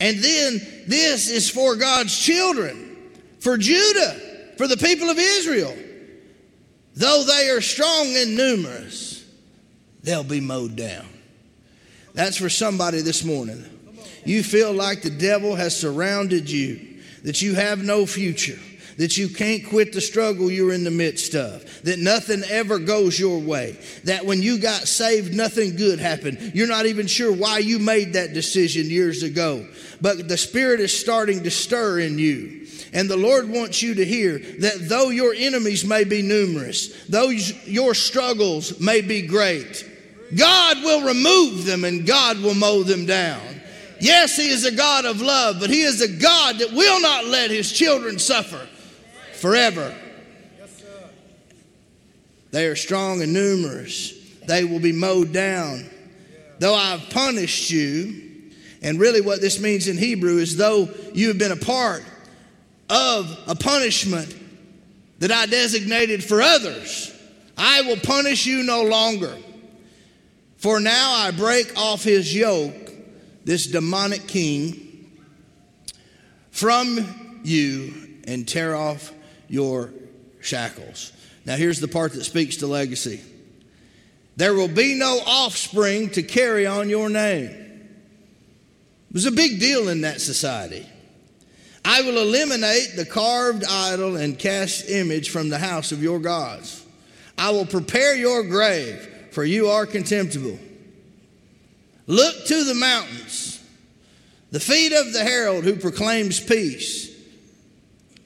And 0.00 0.18
then 0.18 0.60
this 0.88 1.30
is 1.30 1.48
for 1.48 1.76
God's 1.76 2.16
children 2.16 2.84
for 3.44 3.58
Judah, 3.58 4.18
for 4.56 4.66
the 4.66 4.78
people 4.78 5.10
of 5.10 5.18
Israel. 5.18 5.76
Though 6.96 7.24
they 7.24 7.50
are 7.50 7.60
strong 7.60 8.16
and 8.16 8.34
numerous, 8.34 9.22
they'll 10.02 10.24
be 10.24 10.40
mowed 10.40 10.76
down. 10.76 11.06
That's 12.14 12.38
for 12.38 12.48
somebody 12.48 13.02
this 13.02 13.22
morning. 13.22 13.62
You 14.24 14.42
feel 14.42 14.72
like 14.72 15.02
the 15.02 15.10
devil 15.10 15.54
has 15.56 15.78
surrounded 15.78 16.50
you, 16.50 16.93
that 17.24 17.42
you 17.42 17.54
have 17.54 17.82
no 17.82 18.06
future, 18.06 18.58
that 18.96 19.16
you 19.16 19.28
can't 19.28 19.66
quit 19.66 19.92
the 19.92 20.00
struggle 20.00 20.50
you're 20.50 20.72
in 20.72 20.84
the 20.84 20.90
midst 20.90 21.34
of, 21.34 21.64
that 21.82 21.98
nothing 21.98 22.42
ever 22.48 22.78
goes 22.78 23.18
your 23.18 23.40
way, 23.40 23.76
that 24.04 24.24
when 24.24 24.40
you 24.40 24.58
got 24.58 24.86
saved, 24.86 25.34
nothing 25.34 25.74
good 25.74 25.98
happened. 25.98 26.52
You're 26.54 26.68
not 26.68 26.86
even 26.86 27.06
sure 27.06 27.32
why 27.32 27.58
you 27.58 27.78
made 27.78 28.12
that 28.12 28.34
decision 28.34 28.86
years 28.86 29.22
ago, 29.22 29.66
but 30.00 30.28
the 30.28 30.36
Spirit 30.36 30.80
is 30.80 30.96
starting 30.96 31.42
to 31.42 31.50
stir 31.50 31.98
in 32.00 32.18
you. 32.18 32.60
And 32.92 33.10
the 33.10 33.16
Lord 33.16 33.48
wants 33.48 33.82
you 33.82 33.94
to 33.94 34.04
hear 34.04 34.38
that 34.38 34.88
though 34.88 35.10
your 35.10 35.34
enemies 35.34 35.84
may 35.84 36.04
be 36.04 36.22
numerous, 36.22 37.06
though 37.08 37.30
your 37.30 37.92
struggles 37.92 38.78
may 38.78 39.00
be 39.00 39.26
great, 39.26 39.84
God 40.36 40.76
will 40.84 41.06
remove 41.06 41.64
them 41.64 41.84
and 41.84 42.06
God 42.06 42.38
will 42.38 42.54
mow 42.54 42.84
them 42.84 43.06
down. 43.06 43.40
Yes, 44.04 44.36
He 44.36 44.50
is 44.50 44.66
a 44.66 44.70
God 44.70 45.06
of 45.06 45.22
love, 45.22 45.56
but 45.60 45.70
He 45.70 45.80
is 45.80 46.02
a 46.02 46.08
God 46.08 46.58
that 46.58 46.72
will 46.72 47.00
not 47.00 47.24
let 47.24 47.50
His 47.50 47.72
children 47.72 48.18
suffer 48.18 48.68
forever. 49.32 49.96
They 52.50 52.66
are 52.66 52.76
strong 52.76 53.22
and 53.22 53.32
numerous. 53.32 54.12
They 54.46 54.62
will 54.62 54.78
be 54.78 54.92
mowed 54.92 55.32
down. 55.32 55.88
Though 56.58 56.74
I've 56.74 57.08
punished 57.08 57.70
you, 57.70 58.50
and 58.82 59.00
really 59.00 59.22
what 59.22 59.40
this 59.40 59.58
means 59.58 59.88
in 59.88 59.96
Hebrew 59.96 60.36
is 60.36 60.54
though 60.54 60.90
you 61.14 61.28
have 61.28 61.38
been 61.38 61.52
a 61.52 61.56
part 61.56 62.04
of 62.90 63.38
a 63.46 63.54
punishment 63.54 64.36
that 65.20 65.32
I 65.32 65.46
designated 65.46 66.22
for 66.22 66.42
others, 66.42 67.10
I 67.56 67.80
will 67.80 67.96
punish 67.96 68.44
you 68.44 68.64
no 68.64 68.82
longer. 68.82 69.34
For 70.58 70.78
now 70.78 71.14
I 71.14 71.30
break 71.30 71.74
off 71.78 72.04
his 72.04 72.36
yoke, 72.36 72.83
this 73.44 73.66
demonic 73.66 74.26
king, 74.26 75.12
from 76.50 77.40
you 77.44 77.92
and 78.26 78.46
tear 78.46 78.74
off 78.74 79.12
your 79.48 79.92
shackles. 80.40 81.12
Now, 81.44 81.56
here's 81.56 81.80
the 81.80 81.88
part 81.88 82.12
that 82.12 82.24
speaks 82.24 82.56
to 82.58 82.66
legacy 82.66 83.20
there 84.36 84.54
will 84.54 84.68
be 84.68 84.94
no 84.94 85.20
offspring 85.26 86.10
to 86.10 86.22
carry 86.22 86.66
on 86.66 86.88
your 86.88 87.08
name. 87.08 87.50
It 89.10 89.14
was 89.14 89.26
a 89.26 89.32
big 89.32 89.60
deal 89.60 89.88
in 89.88 90.00
that 90.00 90.20
society. 90.20 90.84
I 91.84 92.02
will 92.02 92.18
eliminate 92.18 92.96
the 92.96 93.04
carved 93.04 93.64
idol 93.64 94.16
and 94.16 94.38
cast 94.38 94.88
image 94.88 95.30
from 95.30 95.50
the 95.50 95.58
house 95.58 95.92
of 95.92 96.02
your 96.02 96.18
gods. 96.18 96.84
I 97.36 97.50
will 97.50 97.66
prepare 97.66 98.16
your 98.16 98.42
grave, 98.44 99.28
for 99.30 99.44
you 99.44 99.68
are 99.68 99.86
contemptible. 99.86 100.58
Look 102.06 102.46
to 102.46 102.64
the 102.64 102.74
mountains, 102.74 103.62
the 104.50 104.60
feet 104.60 104.92
of 104.92 105.12
the 105.12 105.22
herald 105.22 105.64
who 105.64 105.76
proclaims 105.76 106.40
peace. 106.40 107.10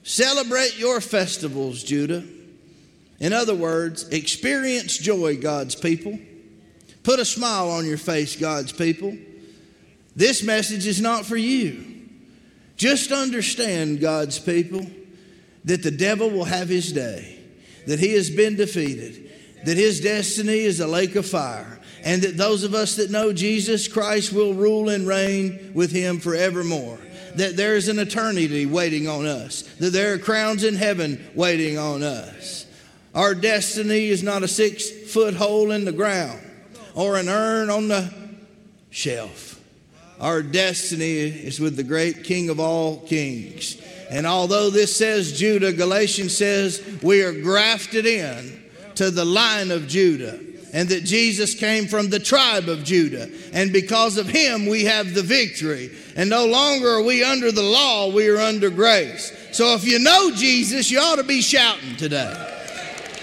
Celebrate 0.03 0.77
your 0.77 1.01
festivals, 1.01 1.83
Judah. 1.83 2.23
In 3.19 3.33
other 3.33 3.55
words, 3.55 4.07
experience 4.09 4.97
joy, 4.97 5.37
God's 5.37 5.75
people. 5.75 6.19
Put 7.03 7.19
a 7.19 7.25
smile 7.25 7.69
on 7.69 7.85
your 7.85 7.97
face, 7.97 8.35
God's 8.35 8.71
people. 8.71 9.17
This 10.15 10.43
message 10.43 10.85
is 10.85 10.99
not 10.99 11.25
for 11.25 11.37
you. 11.37 11.85
Just 12.75 13.11
understand, 13.11 13.99
God's 13.99 14.39
people, 14.39 14.85
that 15.65 15.83
the 15.83 15.91
devil 15.91 16.29
will 16.29 16.45
have 16.45 16.69
his 16.69 16.91
day, 16.91 17.39
that 17.85 17.99
he 17.99 18.13
has 18.13 18.29
been 18.29 18.55
defeated, 18.55 19.29
that 19.65 19.77
his 19.77 19.99
destiny 19.99 20.59
is 20.59 20.79
a 20.79 20.87
lake 20.87 21.15
of 21.15 21.25
fire, 21.25 21.78
and 22.03 22.21
that 22.21 22.37
those 22.37 22.63
of 22.63 22.73
us 22.73 22.95
that 22.95 23.11
know 23.11 23.33
Jesus 23.33 23.87
Christ 23.87 24.31
will 24.31 24.53
rule 24.53 24.89
and 24.89 25.07
reign 25.07 25.71
with 25.73 25.91
him 25.91 26.19
forevermore. 26.19 26.99
That 27.35 27.55
there 27.55 27.75
is 27.75 27.87
an 27.87 27.99
eternity 27.99 28.65
waiting 28.65 29.07
on 29.07 29.25
us, 29.25 29.61
that 29.79 29.91
there 29.91 30.13
are 30.13 30.17
crowns 30.17 30.63
in 30.63 30.75
heaven 30.75 31.29
waiting 31.35 31.77
on 31.77 32.03
us. 32.03 32.65
Our 33.13 33.35
destiny 33.35 34.07
is 34.07 34.23
not 34.23 34.43
a 34.43 34.47
six 34.47 34.89
foot 34.89 35.35
hole 35.35 35.71
in 35.71 35.85
the 35.85 35.91
ground 35.91 36.39
or 36.95 37.17
an 37.17 37.29
urn 37.29 37.69
on 37.69 37.87
the 37.87 38.13
shelf. 38.89 39.61
Our 40.19 40.41
destiny 40.41 41.21
is 41.27 41.59
with 41.59 41.75
the 41.75 41.83
great 41.83 42.23
King 42.23 42.49
of 42.49 42.59
all 42.59 42.97
kings. 42.97 43.81
And 44.09 44.25
although 44.25 44.69
this 44.69 44.95
says 44.95 45.37
Judah, 45.37 45.71
Galatians 45.71 46.35
says 46.35 46.83
we 47.01 47.21
are 47.23 47.31
grafted 47.31 48.05
in 48.05 48.63
to 48.95 49.11
the 49.11 49.23
line 49.23 49.71
of 49.71 49.87
Judah 49.87 50.39
and 50.73 50.89
that 50.89 51.03
Jesus 51.03 51.55
came 51.55 51.87
from 51.87 52.09
the 52.09 52.19
tribe 52.19 52.69
of 52.69 52.83
Judah. 52.83 53.29
And 53.53 53.73
because 53.73 54.17
of 54.17 54.27
him, 54.27 54.67
we 54.67 54.85
have 54.85 55.13
the 55.13 55.23
victory. 55.23 55.91
And 56.15 56.29
no 56.29 56.45
longer 56.45 56.89
are 56.95 57.01
we 57.01 57.23
under 57.23 57.51
the 57.51 57.63
law, 57.63 58.11
we 58.11 58.27
are 58.29 58.37
under 58.37 58.69
grace. 58.69 59.33
So 59.51 59.73
if 59.73 59.85
you 59.85 59.99
know 59.99 60.31
Jesus, 60.35 60.91
you 60.91 60.99
ought 60.99 61.15
to 61.15 61.23
be 61.23 61.41
shouting 61.41 61.95
today. 61.95 62.33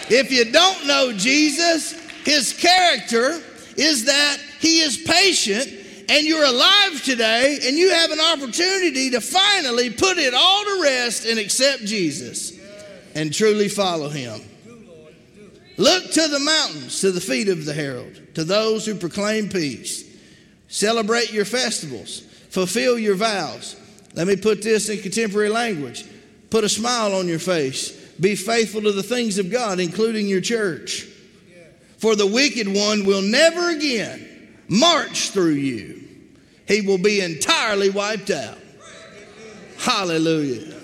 If 0.09 0.31
you 0.33 0.51
don't 0.51 0.87
know 0.87 1.13
Jesus, 1.13 1.93
his 2.25 2.53
character 2.53 3.41
is 3.77 4.05
that 4.07 4.39
he 4.61 4.81
is 4.81 4.97
patient 4.99 5.69
and 6.09 6.27
you're 6.27 6.45
alive 6.45 7.03
today 7.05 7.59
and 7.65 7.77
you 7.77 7.91
have 7.91 8.11
an 8.11 8.21
opportunity 8.21 9.11
to 9.11 9.21
finally 9.21 9.91
put 9.91 10.19
it 10.19 10.35
all 10.35 10.65
to 10.65 10.81
rest 10.83 11.27
and 11.27 11.39
accept 11.39 11.85
Jesus 11.85 12.59
and 13.15 13.33
truly 13.33 13.69
follow 13.69 14.09
him. 14.09 14.41
Look 15.79 16.11
to 16.13 16.29
the 16.29 16.39
mountains, 16.39 17.01
to 17.03 17.13
the 17.13 17.21
feet 17.21 17.49
of 17.49 17.65
the 17.65 17.75
herald, 17.75 18.35
to 18.35 18.45
those 18.45 18.87
who 18.87 18.95
proclaim 18.95 19.49
peace. 19.49 20.05
Celebrate 20.69 21.33
your 21.33 21.45
festivals, 21.45 22.21
fulfill 22.51 22.99
your 22.99 23.15
vows. 23.15 23.77
Let 24.15 24.27
me 24.27 24.37
put 24.37 24.63
this 24.63 24.89
in 24.89 25.01
contemporary 25.01 25.51
language 25.51 26.05
put 26.49 26.65
a 26.65 26.69
smile 26.69 27.15
on 27.15 27.29
your 27.29 27.39
face. 27.39 27.91
Be 28.19 28.35
faithful 28.35 28.81
to 28.83 28.93
the 28.93 29.03
things 29.03 29.37
of 29.39 29.51
God, 29.51 29.79
including 29.79 30.27
your 30.27 30.41
church. 30.41 31.07
For 31.99 32.17
the 32.17 32.27
wicked 32.27 32.67
one 32.67 33.05
will 33.05 33.21
never 33.21 33.71
again 33.71 34.49
march 34.69 35.31
through 35.31 35.53
you, 35.53 36.03
he 36.67 36.81
will 36.81 36.99
be 36.99 37.21
entirely 37.21 37.91
wiped 37.91 38.31
out. 38.31 38.59
Hallelujah. 39.79 40.75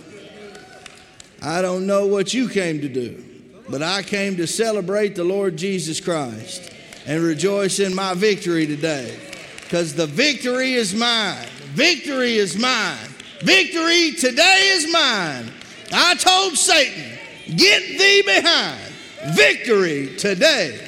I 1.43 1.63
don't 1.63 1.87
know 1.87 2.07
what 2.07 2.35
you 2.35 2.49
came 2.49 2.83
to 2.83 2.89
do 2.89 3.32
but 3.69 3.83
I 3.83 4.03
came 4.03 4.37
to 4.37 4.47
celebrate 4.47 5.15
the 5.15 5.25
Lord 5.25 5.57
Jesus 5.57 6.01
Christ 6.01 6.73
and 7.07 7.23
rejoice 7.23 7.79
in 7.79 7.95
my 7.95 8.15
victory 8.15 8.67
today. 8.67 9.19
Because 9.63 9.95
the 9.95 10.07
victory 10.07 10.75
is 10.75 10.95
mine. 10.95 11.47
Victory 11.75 12.37
is 12.37 12.59
mine. 12.59 13.09
Victory 13.43 14.13
today 14.13 14.71
is 14.75 14.93
mine. 14.93 15.51
I 15.93 16.15
told 16.15 16.57
Satan, 16.57 17.19
get 17.57 17.99
thee 17.99 18.23
behind. 18.25 18.93
Victory 19.35 20.17
today 20.17 20.79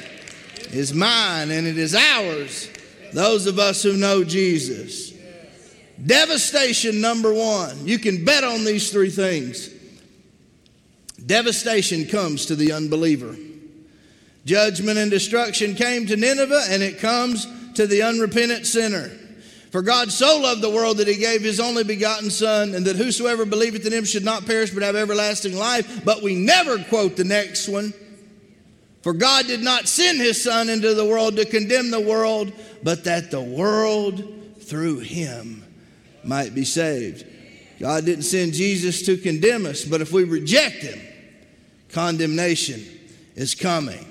is 0.71 0.93
mine 0.93 1.51
and 1.51 1.65
it 1.65 1.77
is 1.77 1.95
ours, 1.95 2.69
those 3.13 3.47
of 3.47 3.59
us 3.59 3.81
who 3.81 3.97
know 3.97 4.23
Jesus. 4.23 5.13
Devastation, 6.03 7.01
number 7.01 7.33
one. 7.33 7.87
You 7.87 7.97
can 7.97 8.25
bet 8.25 8.43
on 8.43 8.65
these 8.65 8.91
three 8.91 9.09
things. 9.09 9.69
Devastation 11.25 12.05
comes 12.05 12.45
to 12.47 12.55
the 12.55 12.71
unbeliever. 12.71 13.35
Judgment 14.45 14.99
and 14.99 15.09
destruction 15.09 15.73
came 15.73 16.05
to 16.05 16.15
Nineveh, 16.15 16.65
and 16.69 16.83
it 16.83 16.99
comes 16.99 17.47
to 17.73 17.87
the 17.87 18.03
unrepentant 18.03 18.67
sinner. 18.67 19.09
For 19.71 19.81
God 19.81 20.11
so 20.11 20.39
loved 20.39 20.61
the 20.61 20.69
world 20.69 20.97
that 20.97 21.07
he 21.07 21.17
gave 21.17 21.41
his 21.41 21.59
only 21.59 21.83
begotten 21.83 22.29
Son, 22.29 22.75
and 22.75 22.85
that 22.85 22.95
whosoever 22.95 23.43
believeth 23.45 23.85
in 23.85 23.91
him 23.91 24.05
should 24.05 24.23
not 24.23 24.45
perish 24.45 24.69
but 24.69 24.83
have 24.83 24.95
everlasting 24.95 25.55
life. 25.55 26.05
But 26.05 26.21
we 26.21 26.35
never 26.35 26.81
quote 26.83 27.17
the 27.17 27.23
next 27.23 27.67
one. 27.67 27.93
For 29.01 29.13
God 29.13 29.47
did 29.47 29.61
not 29.61 29.87
send 29.87 30.19
his 30.19 30.41
Son 30.41 30.69
into 30.69 30.93
the 30.93 31.05
world 31.05 31.35
to 31.37 31.45
condemn 31.45 31.91
the 31.91 31.99
world, 31.99 32.53
but 32.83 33.03
that 33.03 33.31
the 33.31 33.41
world 33.41 34.23
through 34.61 34.99
him 34.99 35.63
might 36.23 36.55
be 36.55 36.65
saved. 36.65 37.25
God 37.79 38.05
didn't 38.05 38.23
send 38.23 38.53
Jesus 38.53 39.05
to 39.07 39.17
condemn 39.17 39.65
us, 39.65 39.83
but 39.83 40.01
if 40.01 40.11
we 40.11 40.23
reject 40.23 40.77
him, 40.77 40.99
condemnation 41.95 42.85
is 43.35 43.55
coming. 43.55 44.05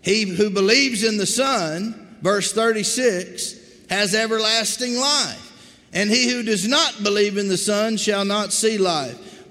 He 0.00 0.22
who 0.24 0.48
believes 0.48 1.04
in 1.04 1.18
the 1.18 1.26
Son, 1.26 2.16
verse 2.22 2.52
36, 2.54 3.54
has 3.90 4.14
everlasting 4.14 4.96
life. 4.96 5.44
And 5.92 6.10
he 6.10 6.30
who 6.30 6.42
does 6.42 6.66
not 6.66 7.02
believe 7.02 7.36
in 7.36 7.48
the 7.48 7.58
Son 7.58 7.98
shall 7.98 8.24
not 8.24 8.52
see 8.52 8.78
life, 8.78 9.44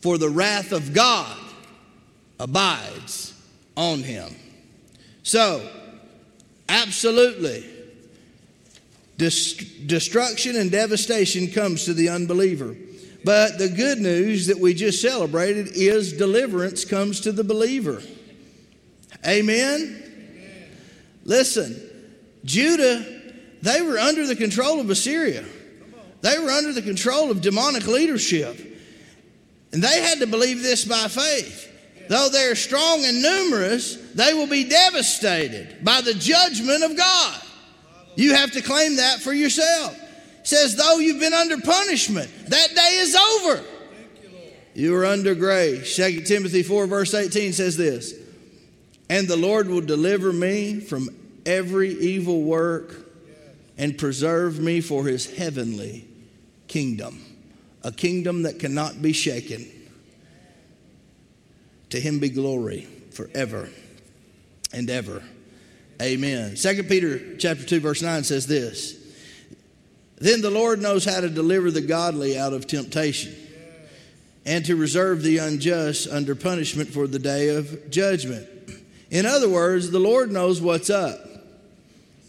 for 0.00 0.16
the 0.16 0.30
wrath 0.30 0.72
of 0.72 0.94
God 0.94 1.36
abides 2.40 3.34
on 3.76 4.02
him. 4.02 4.34
So, 5.22 5.68
absolutely, 6.68 7.66
destruction 9.18 10.56
and 10.56 10.70
devastation 10.70 11.48
comes 11.48 11.84
to 11.84 11.92
the 11.92 12.08
unbeliever. 12.08 12.74
But 13.28 13.58
the 13.58 13.68
good 13.68 13.98
news 13.98 14.46
that 14.46 14.58
we 14.58 14.72
just 14.72 15.02
celebrated 15.02 15.72
is 15.74 16.14
deliverance 16.14 16.86
comes 16.86 17.20
to 17.20 17.30
the 17.30 17.44
believer. 17.44 18.00
Amen? 19.26 20.72
Listen, 21.24 21.78
Judah, 22.46 23.04
they 23.60 23.82
were 23.82 23.98
under 23.98 24.26
the 24.26 24.34
control 24.34 24.80
of 24.80 24.88
Assyria. 24.88 25.44
They 26.22 26.38
were 26.38 26.48
under 26.48 26.72
the 26.72 26.80
control 26.80 27.30
of 27.30 27.42
demonic 27.42 27.86
leadership. 27.86 28.58
And 29.74 29.82
they 29.84 30.00
had 30.00 30.20
to 30.20 30.26
believe 30.26 30.62
this 30.62 30.86
by 30.86 31.06
faith. 31.08 31.70
Though 32.08 32.30
they're 32.30 32.56
strong 32.56 33.04
and 33.04 33.20
numerous, 33.20 33.96
they 34.14 34.32
will 34.32 34.46
be 34.46 34.64
devastated 34.64 35.84
by 35.84 36.00
the 36.00 36.14
judgment 36.14 36.82
of 36.82 36.96
God. 36.96 37.42
You 38.16 38.36
have 38.36 38.52
to 38.52 38.62
claim 38.62 38.96
that 38.96 39.20
for 39.20 39.34
yourself 39.34 39.94
says, 40.48 40.76
though 40.76 40.98
you've 40.98 41.20
been 41.20 41.34
under 41.34 41.58
punishment, 41.58 42.30
that 42.46 42.74
day 42.74 42.96
is 43.00 43.14
over. 43.14 43.62
You 44.74 44.96
are 44.96 45.04
under 45.04 45.34
grace. 45.34 45.94
2 45.96 46.22
Timothy 46.22 46.62
4, 46.62 46.86
verse 46.86 47.12
18 47.12 47.52
says 47.52 47.76
this 47.76 48.14
And 49.10 49.28
the 49.28 49.36
Lord 49.36 49.68
will 49.68 49.82
deliver 49.82 50.32
me 50.32 50.80
from 50.80 51.10
every 51.44 51.90
evil 51.90 52.42
work 52.42 52.94
and 53.76 53.98
preserve 53.98 54.58
me 54.58 54.80
for 54.80 55.04
his 55.04 55.36
heavenly 55.36 56.08
kingdom, 56.66 57.22
a 57.84 57.92
kingdom 57.92 58.44
that 58.44 58.58
cannot 58.58 59.02
be 59.02 59.12
shaken. 59.12 59.66
To 61.90 62.00
him 62.00 62.20
be 62.20 62.30
glory 62.30 62.86
forever 63.12 63.68
and 64.72 64.88
ever. 64.88 65.22
Amen. 66.00 66.54
2 66.54 66.82
Peter 66.84 67.36
chapter 67.36 67.64
2 67.64 67.80
verse 67.80 68.00
9 68.00 68.24
says 68.24 68.46
this. 68.46 68.97
Then 70.20 70.40
the 70.40 70.50
Lord 70.50 70.80
knows 70.80 71.04
how 71.04 71.20
to 71.20 71.28
deliver 71.28 71.70
the 71.70 71.80
godly 71.80 72.38
out 72.38 72.52
of 72.52 72.66
temptation 72.66 73.34
and 74.44 74.64
to 74.64 74.76
reserve 74.76 75.22
the 75.22 75.38
unjust 75.38 76.08
under 76.08 76.34
punishment 76.34 76.88
for 76.88 77.06
the 77.06 77.18
day 77.18 77.54
of 77.54 77.90
judgment. 77.90 78.48
In 79.10 79.26
other 79.26 79.48
words, 79.48 79.90
the 79.90 79.98
Lord 79.98 80.32
knows 80.32 80.60
what's 80.60 80.90
up. 80.90 81.20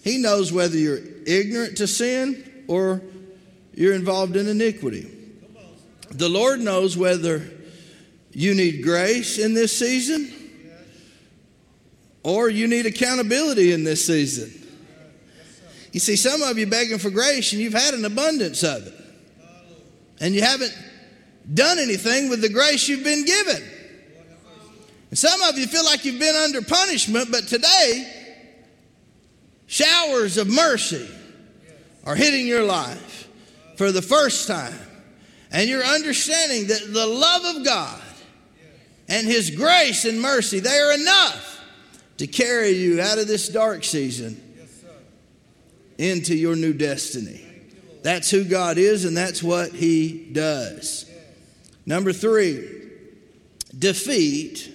He 0.03 0.17
knows 0.17 0.51
whether 0.51 0.77
you're 0.77 0.99
ignorant 1.25 1.77
to 1.77 1.87
sin 1.87 2.65
or 2.67 3.01
you're 3.73 3.93
involved 3.93 4.35
in 4.35 4.47
iniquity. 4.47 5.09
The 6.11 6.29
Lord 6.29 6.59
knows 6.59 6.97
whether 6.97 7.49
you 8.33 8.53
need 8.53 8.83
grace 8.83 9.37
in 9.37 9.53
this 9.53 9.77
season 9.77 10.31
or 12.23 12.49
you 12.49 12.67
need 12.67 12.85
accountability 12.85 13.71
in 13.71 13.83
this 13.83 14.05
season. 14.05 14.58
You 15.91 15.99
see, 15.99 16.15
some 16.15 16.43
of 16.43 16.57
you 16.57 16.67
begging 16.67 16.99
for 16.99 17.09
grace 17.09 17.51
and 17.53 17.61
you've 17.61 17.73
had 17.73 17.93
an 17.93 18.05
abundance 18.05 18.63
of 18.63 18.85
it. 18.85 18.93
And 20.21 20.35
you 20.35 20.41
haven't 20.41 20.77
done 21.51 21.79
anything 21.79 22.29
with 22.29 22.41
the 22.41 22.49
grace 22.49 22.87
you've 22.87 23.03
been 23.03 23.25
given. 23.25 23.63
And 25.09 25.17
some 25.17 25.41
of 25.41 25.57
you 25.57 25.65
feel 25.65 25.85
like 25.85 26.05
you've 26.05 26.19
been 26.19 26.35
under 26.35 26.61
punishment, 26.61 27.31
but 27.31 27.47
today, 27.47 28.35
showers 29.65 30.37
of 30.37 30.47
mercy 30.47 31.09
are 32.05 32.15
hitting 32.15 32.45
your 32.45 32.63
life 32.63 33.27
for 33.75 33.91
the 33.91 34.01
first 34.01 34.47
time. 34.47 34.77
And 35.51 35.67
you're 35.67 35.83
understanding 35.83 36.67
that 36.67 36.93
the 36.93 37.07
love 37.07 37.55
of 37.55 37.65
God 37.65 38.01
and 39.07 39.25
His 39.25 39.49
grace 39.49 40.05
and 40.05 40.21
mercy, 40.21 40.59
they 40.59 40.77
are 40.77 40.93
enough 40.93 41.59
to 42.17 42.27
carry 42.27 42.71
you 42.71 43.01
out 43.01 43.17
of 43.17 43.27
this 43.27 43.49
dark 43.49 43.83
season 43.83 44.48
into 45.99 46.33
your 46.33 46.55
new 46.55 46.73
destiny. 46.73 47.45
That's 48.01 48.31
who 48.31 48.45
God 48.45 48.77
is, 48.77 49.03
and 49.03 49.15
that's 49.15 49.43
what 49.43 49.73
He 49.73 50.29
does. 50.31 51.11
Number 51.85 52.13
three, 52.13 52.67
defeat 53.77 54.73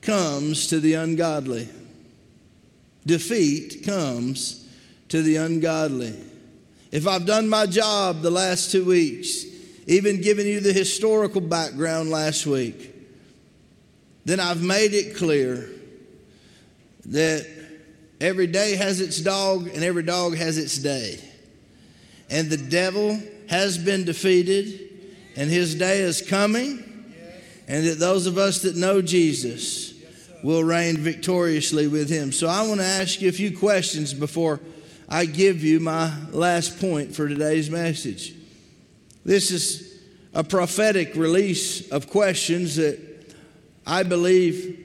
comes 0.00 0.68
to 0.68 0.80
the 0.80 0.94
ungodly. 0.94 1.68
Defeat 3.06 3.84
comes 3.84 4.66
to 5.08 5.20
the 5.20 5.36
ungodly. 5.36 6.18
If 6.90 7.06
I've 7.06 7.26
done 7.26 7.48
my 7.48 7.66
job 7.66 8.22
the 8.22 8.30
last 8.30 8.72
two 8.72 8.84
weeks, 8.84 9.44
even 9.86 10.22
giving 10.22 10.46
you 10.46 10.60
the 10.60 10.72
historical 10.72 11.42
background 11.42 12.10
last 12.10 12.46
week, 12.46 12.94
then 14.24 14.40
I've 14.40 14.62
made 14.62 14.94
it 14.94 15.16
clear 15.16 15.68
that 17.06 17.46
every 18.24 18.46
day 18.46 18.74
has 18.74 19.00
its 19.00 19.20
dog 19.20 19.68
and 19.68 19.84
every 19.84 20.02
dog 20.02 20.34
has 20.34 20.56
its 20.56 20.78
day. 20.78 21.18
And 22.30 22.48
the 22.48 22.56
devil 22.56 23.20
has 23.50 23.76
been 23.76 24.04
defeated 24.04 24.80
and 25.36 25.50
his 25.50 25.74
day 25.74 26.00
is 26.00 26.22
coming. 26.22 26.82
And 27.68 27.86
that 27.86 27.98
those 27.98 28.26
of 28.26 28.38
us 28.38 28.62
that 28.62 28.76
know 28.76 29.02
Jesus 29.02 29.92
will 30.42 30.64
reign 30.64 30.96
victoriously 30.96 31.86
with 31.86 32.08
him. 32.08 32.32
So 32.32 32.48
I 32.48 32.66
want 32.66 32.80
to 32.80 32.86
ask 32.86 33.20
you 33.20 33.28
a 33.28 33.32
few 33.32 33.56
questions 33.56 34.14
before 34.14 34.60
I 35.08 35.26
give 35.26 35.62
you 35.62 35.80
my 35.80 36.12
last 36.30 36.80
point 36.80 37.14
for 37.14 37.28
today's 37.28 37.70
message. 37.70 38.34
This 39.24 39.50
is 39.50 40.00
a 40.32 40.42
prophetic 40.42 41.14
release 41.14 41.90
of 41.90 42.08
questions 42.08 42.76
that 42.76 42.98
I 43.86 44.02
believe 44.02 44.83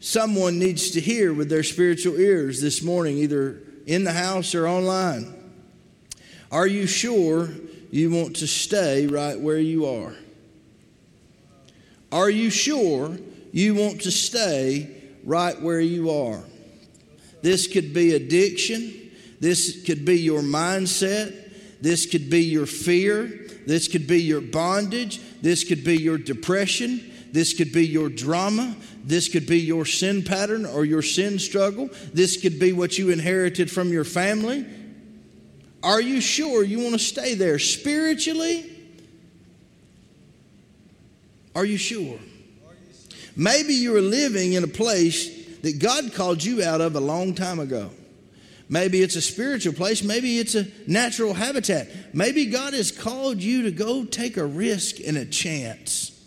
someone 0.00 0.58
needs 0.58 0.90
to 0.92 1.00
hear 1.00 1.32
with 1.32 1.48
their 1.48 1.62
spiritual 1.62 2.18
ears 2.18 2.60
this 2.60 2.82
morning, 2.82 3.18
either 3.18 3.60
in 3.86 4.04
the 4.04 4.12
house 4.12 4.54
or 4.54 4.66
online. 4.66 5.34
Are 6.50 6.66
you 6.66 6.86
sure 6.86 7.48
you 7.90 8.10
want 8.10 8.36
to 8.36 8.46
stay 8.46 9.06
right 9.06 9.38
where 9.38 9.58
you 9.58 9.86
are? 9.86 10.14
Are 12.10 12.30
you 12.30 12.50
sure 12.50 13.16
you 13.52 13.74
want 13.74 14.00
to 14.02 14.10
stay 14.10 14.90
right 15.24 15.60
where 15.60 15.80
you 15.80 16.10
are? 16.10 16.42
This 17.42 17.66
could 17.66 17.94
be 17.94 18.14
addiction. 18.14 19.12
This 19.38 19.84
could 19.84 20.04
be 20.04 20.18
your 20.18 20.42
mindset. 20.42 21.80
This 21.80 22.06
could 22.06 22.28
be 22.28 22.42
your 22.44 22.66
fear. 22.66 23.46
This 23.66 23.88
could 23.88 24.06
be 24.06 24.22
your 24.22 24.40
bondage. 24.40 25.20
This 25.40 25.64
could 25.64 25.84
be 25.84 25.96
your 25.96 26.18
depression. 26.18 27.09
This 27.32 27.54
could 27.54 27.72
be 27.72 27.86
your 27.86 28.08
drama. 28.08 28.74
This 29.04 29.28
could 29.28 29.46
be 29.46 29.60
your 29.60 29.84
sin 29.84 30.22
pattern 30.22 30.66
or 30.66 30.84
your 30.84 31.02
sin 31.02 31.38
struggle. 31.38 31.88
This 32.12 32.40
could 32.40 32.58
be 32.58 32.72
what 32.72 32.98
you 32.98 33.10
inherited 33.10 33.70
from 33.70 33.92
your 33.92 34.04
family. 34.04 34.66
Are 35.82 36.00
you 36.00 36.20
sure 36.20 36.62
you 36.62 36.80
want 36.80 36.92
to 36.92 36.98
stay 36.98 37.34
there 37.34 37.58
spiritually? 37.58 38.70
Are 41.54 41.64
you 41.64 41.78
sure? 41.78 42.18
Maybe 43.36 43.74
you're 43.74 44.02
living 44.02 44.52
in 44.52 44.64
a 44.64 44.68
place 44.68 45.46
that 45.62 45.78
God 45.78 46.12
called 46.14 46.42
you 46.44 46.62
out 46.62 46.80
of 46.80 46.96
a 46.96 47.00
long 47.00 47.34
time 47.34 47.58
ago. 47.58 47.90
Maybe 48.68 49.02
it's 49.02 49.16
a 49.16 49.22
spiritual 49.22 49.72
place. 49.72 50.02
Maybe 50.02 50.38
it's 50.38 50.54
a 50.54 50.66
natural 50.86 51.34
habitat. 51.34 52.14
Maybe 52.14 52.46
God 52.46 52.72
has 52.72 52.92
called 52.92 53.38
you 53.38 53.62
to 53.62 53.70
go 53.70 54.04
take 54.04 54.36
a 54.36 54.46
risk 54.46 54.96
and 55.04 55.16
a 55.16 55.24
chance. 55.24 56.19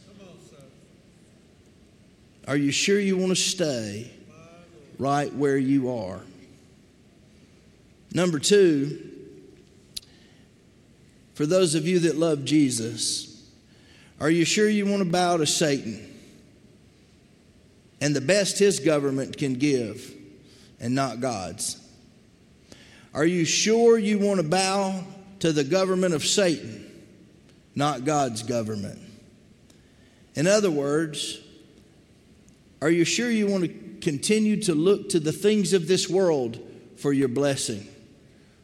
Are 2.47 2.57
you 2.57 2.71
sure 2.71 2.99
you 2.99 3.17
want 3.17 3.29
to 3.29 3.35
stay 3.35 4.11
right 4.99 5.33
where 5.33 5.57
you 5.57 5.91
are? 5.91 6.19
Number 8.13 8.37
two, 8.37 9.11
for 11.33 11.45
those 11.45 11.73
of 11.73 11.87
you 11.87 11.99
that 11.99 12.15
love 12.15 12.45
Jesus, 12.45 13.49
are 14.19 14.29
you 14.29 14.45
sure 14.45 14.69
you 14.69 14.85
want 14.85 15.03
to 15.03 15.09
bow 15.09 15.37
to 15.37 15.47
Satan 15.47 16.09
and 18.01 18.15
the 18.15 18.21
best 18.21 18.59
his 18.59 18.79
government 18.79 19.37
can 19.37 19.55
give 19.55 20.13
and 20.79 20.93
not 20.93 21.21
God's? 21.21 21.79
Are 23.13 23.25
you 23.25 23.45
sure 23.45 23.97
you 23.97 24.19
want 24.19 24.41
to 24.41 24.47
bow 24.47 25.03
to 25.39 25.51
the 25.51 25.63
government 25.63 26.13
of 26.13 26.25
Satan, 26.25 26.91
not 27.75 28.05
God's 28.05 28.43
government? 28.43 28.99
In 30.35 30.47
other 30.47 30.71
words, 30.71 31.39
are 32.83 32.91
you 32.91 33.05
sure 33.05 33.31
you 33.31 33.47
want 33.47 33.63
to 33.63 33.97
continue 34.01 34.61
to 34.63 34.75
look 34.75 35.09
to 35.09 35.19
the 35.19 35.31
things 35.31 35.73
of 35.73 35.87
this 35.87 36.09
world 36.09 36.59
for 36.97 37.13
your 37.13 37.29
blessing, 37.29 37.87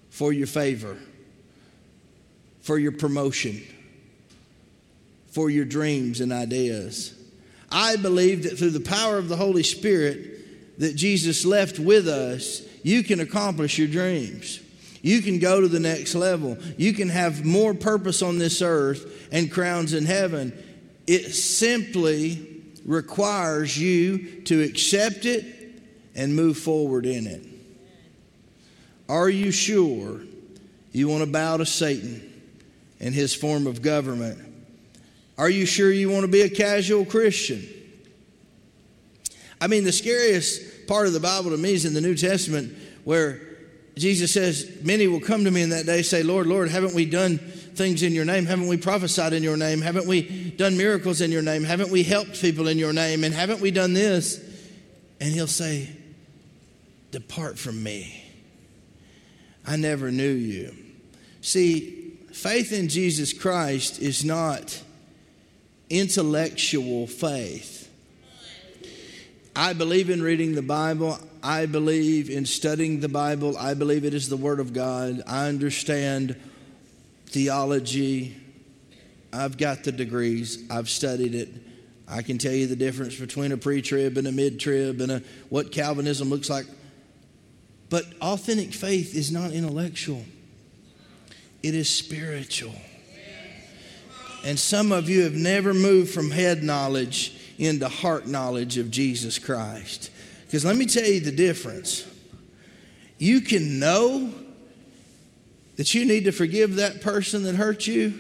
for 0.10 0.32
your 0.32 0.48
favor? 0.48 0.98
for 2.70 2.78
your 2.78 2.92
promotion, 2.92 3.64
for 5.32 5.50
your 5.50 5.66
dreams 5.66 6.22
and 6.22 6.32
ideas. 6.32 7.16
I 7.72 7.96
believe 7.96 8.44
that 8.44 8.60
through 8.60 8.70
the 8.70 8.80
power 8.80 9.18
of 9.18 9.28
the 9.28 9.36
Holy 9.36 9.64
Spirit 9.64 10.80
that 10.80 10.96
Jesus 10.96 11.46
left 11.46 11.80
with 11.80 12.08
us, 12.08 12.62
you 12.84 13.04
can 13.04 13.22
accomplish 13.22 13.80
your 13.80 13.88
dreams. 13.88 14.60
You 15.02 15.24
can 15.24 15.40
go 15.40 15.62
to 15.62 15.68
the 15.68 15.80
next 15.80 16.14
level. 16.14 16.58
You 16.78 16.94
can 16.94 17.10
have 17.10 17.44
more 17.44 17.74
purpose 17.74 18.22
on 18.22 18.38
this 18.38 18.62
earth 18.62 19.28
and 19.32 19.52
crowns 19.52 19.94
in 19.94 20.06
heaven. 20.06 20.54
It 21.08 21.34
simply 21.34 22.49
requires 22.90 23.78
you 23.78 24.42
to 24.42 24.62
accept 24.62 25.26
it 25.26 25.46
and 26.16 26.36
move 26.36 26.58
forward 26.58 27.06
in 27.06 27.28
it. 27.28 27.46
Are 29.08 29.30
you 29.30 29.52
sure 29.52 30.22
you 30.92 31.08
want 31.08 31.24
to 31.24 31.30
bow 31.30 31.58
to 31.58 31.66
Satan? 31.66 32.30
and 33.00 33.16
his 33.16 33.34
form 33.34 33.68
of 33.68 33.82
government. 33.82 34.38
Are 35.38 35.50
you 35.50 35.66
sure 35.66 35.92
you 35.92 36.10
want 36.10 36.24
to 36.24 36.32
be 36.32 36.42
a 36.42 36.50
casual 36.50 37.06
Christian? 37.06 37.68
I 39.62 39.68
mean, 39.68 39.84
the 39.84 39.92
scariest 39.92 40.88
part 40.88 41.08
of 41.08 41.14
the 41.14 41.20
Bible 41.20 41.52
to 41.52 41.58
me 41.58 41.74
is 41.74 41.86
in 41.86 41.94
the 41.94 42.02
New 42.02 42.16
Testament 42.16 42.76
where 43.06 43.42
Jesus 43.96 44.34
says, 44.34 44.80
Many 44.84 45.08
will 45.08 45.20
come 45.20 45.46
to 45.46 45.52
me 45.52 45.62
in 45.62 45.70
that 45.70 45.86
day, 45.86 46.02
say, 46.02 46.24
Lord, 46.24 46.48
Lord, 46.48 46.70
haven't 46.70 46.94
we 46.94 47.06
done 47.06 47.40
things 47.80 48.04
in 48.04 48.14
your 48.14 48.26
name? 48.26 48.46
Haven't 48.46 48.68
we 48.68 48.76
prophesied 48.76 49.32
in 49.32 49.42
your 49.42 49.58
name? 49.58 49.82
Haven't 49.82 50.06
we 50.06 50.52
done 50.52 50.78
miracles 50.78 51.22
in 51.22 51.32
your 51.32 51.42
name? 51.42 51.64
Haven't 51.64 51.90
we 51.90 52.04
helped 52.04 52.40
people 52.40 52.68
in 52.68 52.78
your 52.78 52.92
name? 52.92 53.24
And 53.24 53.34
haven't 53.34 53.62
we 53.62 53.72
done 53.72 53.94
this? 53.94 54.38
And 55.20 55.34
he'll 55.34 55.48
say, 55.48 55.90
Depart 57.12 57.58
from 57.58 57.82
me. 57.82 58.24
I 59.66 59.78
never 59.78 60.12
knew 60.12 60.32
you. 60.32 60.76
See, 61.42 62.18
faith 62.34 62.74
in 62.74 62.90
Jesus 62.90 63.32
Christ 63.32 64.00
is 64.00 64.26
not 64.26 64.84
intellectual 65.90 67.08
faith. 67.08 67.90
I 69.56 69.74
believe 69.74 70.10
in 70.10 70.22
reading 70.22 70.54
the 70.54 70.62
Bible. 70.62 71.18
I 71.42 71.66
believe 71.66 72.30
in 72.30 72.46
studying 72.46 73.00
the 73.00 73.10
Bible. 73.10 73.58
I 73.58 73.74
believe 73.74 74.04
it 74.04 74.14
is 74.14 74.28
the 74.28 74.38
Word 74.38 74.60
of 74.60 74.74
God. 74.74 75.24
I 75.26 75.48
understand 75.48 76.36
theology. 77.30 78.36
I've 79.32 79.58
got 79.58 79.84
the 79.84 79.92
degrees. 79.92 80.64
I've 80.70 80.90
studied 80.90 81.36
it. 81.36 81.50
I 82.08 82.24
can 82.24 82.38
tell 82.38 82.54
you 82.54 82.68
the 82.68 82.76
difference 82.76 83.16
between 83.16 83.52
a 83.52 83.58
pre 83.58 83.82
trib 83.82 84.18
and 84.18 84.28
a 84.28 84.32
mid 84.32 84.60
trib 84.60 85.02
and 85.02 85.12
a, 85.12 85.24
what 85.50 85.72
Calvinism 85.72 86.30
looks 86.30 86.50
like. 86.50 86.66
But 87.90 88.06
authentic 88.22 88.74
faith 88.74 89.16
is 89.16 89.32
not 89.32 89.52
intellectual 89.52 90.24
it 91.64 91.76
is 91.76 91.90
spiritual. 91.90 92.76
And 94.46 94.58
some 94.58 94.92
of 94.92 95.10
you 95.10 95.24
have 95.24 95.34
never 95.34 95.74
moved 95.74 96.14
from 96.14 96.32
head 96.32 96.64
knowledge 96.64 97.36
into 97.58 97.90
heart 97.90 98.26
knowledge 98.26 98.78
of 98.78 98.90
Jesus 98.90 99.38
Christ. 99.38 100.12
Because 100.46 100.64
let 100.64 100.78
me 100.78 100.86
tell 100.86 101.06
you 101.06 101.20
the 101.20 101.32
difference. 101.32 102.08
You 103.18 103.42
can 103.42 103.80
know 103.80 104.34
that 105.80 105.94
you 105.94 106.04
need 106.04 106.26
to 106.26 106.34
forgive 106.34 106.76
that 106.76 107.00
person 107.00 107.44
that 107.44 107.56
hurt 107.56 107.88
you, 107.88 108.14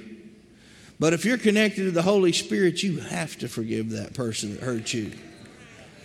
but 0.97 1.11
if 1.11 1.25
you're 1.25 1.37
connected 1.37 1.83
to 1.83 1.91
the 1.91 2.01
Holy 2.01 2.31
Spirit, 2.31 2.81
you 2.81 2.99
have 2.99 3.37
to 3.39 3.49
forgive 3.49 3.89
that 3.89 4.13
person 4.13 4.55
that 4.55 4.63
hurt 4.63 4.93
you. 4.93 5.11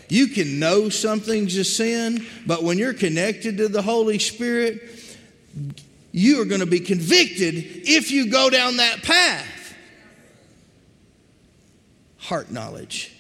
You 0.09 0.27
can 0.27 0.59
know 0.59 0.89
something's 0.89 1.57
a 1.57 1.63
sin, 1.63 2.27
but 2.45 2.65
when 2.65 2.77
you're 2.77 2.93
connected 2.93 3.59
to 3.59 3.69
the 3.69 3.83
Holy 3.83 4.19
Spirit, 4.19 5.17
you 6.11 6.43
are 6.43 6.45
going 6.45 6.59
to 6.59 6.67
be 6.67 6.81
convicted 6.81 7.55
if 7.55 8.11
you 8.11 8.33
go 8.33 8.51
down 8.51 8.79
that 8.79 9.05
path. 9.05 9.77
Heart 12.19 12.51
knowledge, 12.51 13.15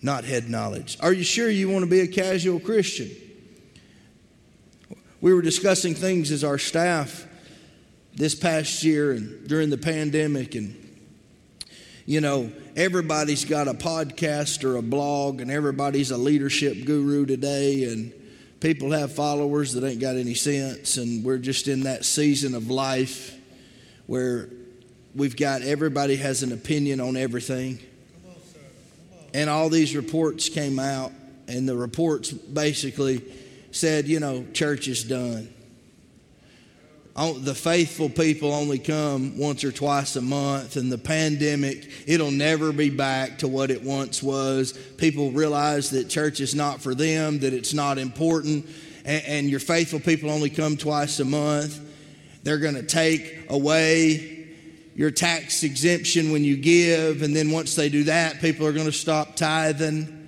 not 0.00 0.22
head 0.22 0.48
knowledge. 0.48 0.96
Are 1.00 1.12
you 1.12 1.24
sure 1.24 1.50
you 1.50 1.70
want 1.70 1.82
to 1.84 1.90
be 1.90 2.02
a 2.02 2.06
casual 2.06 2.60
Christian? 2.60 3.10
We 5.20 5.34
were 5.34 5.42
discussing 5.42 5.94
things 5.94 6.30
as 6.30 6.44
our 6.44 6.58
staff 6.58 7.26
this 8.14 8.34
past 8.34 8.82
year 8.82 9.12
and 9.12 9.46
during 9.46 9.70
the 9.70 9.78
pandemic 9.78 10.54
and 10.54 10.76
you 12.06 12.20
know 12.20 12.50
everybody's 12.74 13.44
got 13.44 13.68
a 13.68 13.74
podcast 13.74 14.64
or 14.64 14.76
a 14.76 14.82
blog 14.82 15.40
and 15.40 15.50
everybody's 15.50 16.10
a 16.10 16.16
leadership 16.16 16.84
guru 16.84 17.24
today 17.24 17.84
and 17.84 18.12
people 18.60 18.92
have 18.92 19.12
followers 19.12 19.72
that 19.72 19.84
ain't 19.84 20.00
got 20.00 20.16
any 20.16 20.34
sense, 20.34 20.98
and 20.98 21.24
we're 21.24 21.38
just 21.38 21.66
in 21.66 21.84
that 21.84 22.04
season 22.04 22.54
of 22.54 22.70
life 22.70 23.36
where 24.06 24.50
we've 25.14 25.36
got 25.36 25.62
everybody 25.62 26.16
has 26.16 26.42
an 26.42 26.52
opinion 26.52 27.00
on 27.00 27.16
everything. 27.16 27.78
And 29.32 29.48
all 29.48 29.68
these 29.68 29.96
reports 29.96 30.48
came 30.48 30.78
out, 30.78 31.12
and 31.48 31.68
the 31.68 31.76
reports 31.76 32.30
basically 32.30 33.22
said, 33.70 34.08
you 34.08 34.20
know, 34.20 34.44
church 34.52 34.88
is 34.88 35.04
done. 35.04 35.52
Oh, 37.16 37.34
the 37.34 37.54
faithful 37.54 38.08
people 38.08 38.52
only 38.52 38.78
come 38.78 39.36
once 39.36 39.64
or 39.64 39.72
twice 39.72 40.16
a 40.16 40.22
month, 40.22 40.76
and 40.76 40.90
the 40.90 40.98
pandemic, 40.98 41.90
it'll 42.06 42.30
never 42.30 42.72
be 42.72 42.88
back 42.88 43.38
to 43.38 43.48
what 43.48 43.70
it 43.70 43.82
once 43.82 44.22
was. 44.22 44.72
People 44.96 45.32
realize 45.32 45.90
that 45.90 46.08
church 46.08 46.40
is 46.40 46.54
not 46.54 46.80
for 46.80 46.94
them, 46.94 47.40
that 47.40 47.52
it's 47.52 47.74
not 47.74 47.98
important, 47.98 48.66
and, 49.04 49.24
and 49.26 49.50
your 49.50 49.60
faithful 49.60 50.00
people 50.00 50.30
only 50.30 50.50
come 50.50 50.76
twice 50.76 51.18
a 51.20 51.24
month. 51.24 51.80
They're 52.42 52.58
going 52.58 52.76
to 52.76 52.82
take 52.82 53.50
away 53.50 54.46
your 54.94 55.10
tax 55.10 55.62
exemption 55.62 56.32
when 56.32 56.44
you 56.44 56.56
give, 56.56 57.22
and 57.22 57.34
then 57.34 57.50
once 57.50 57.74
they 57.74 57.88
do 57.88 58.04
that, 58.04 58.40
people 58.40 58.66
are 58.66 58.72
going 58.72 58.86
to 58.86 58.92
stop 58.92 59.34
tithing. 59.34 60.19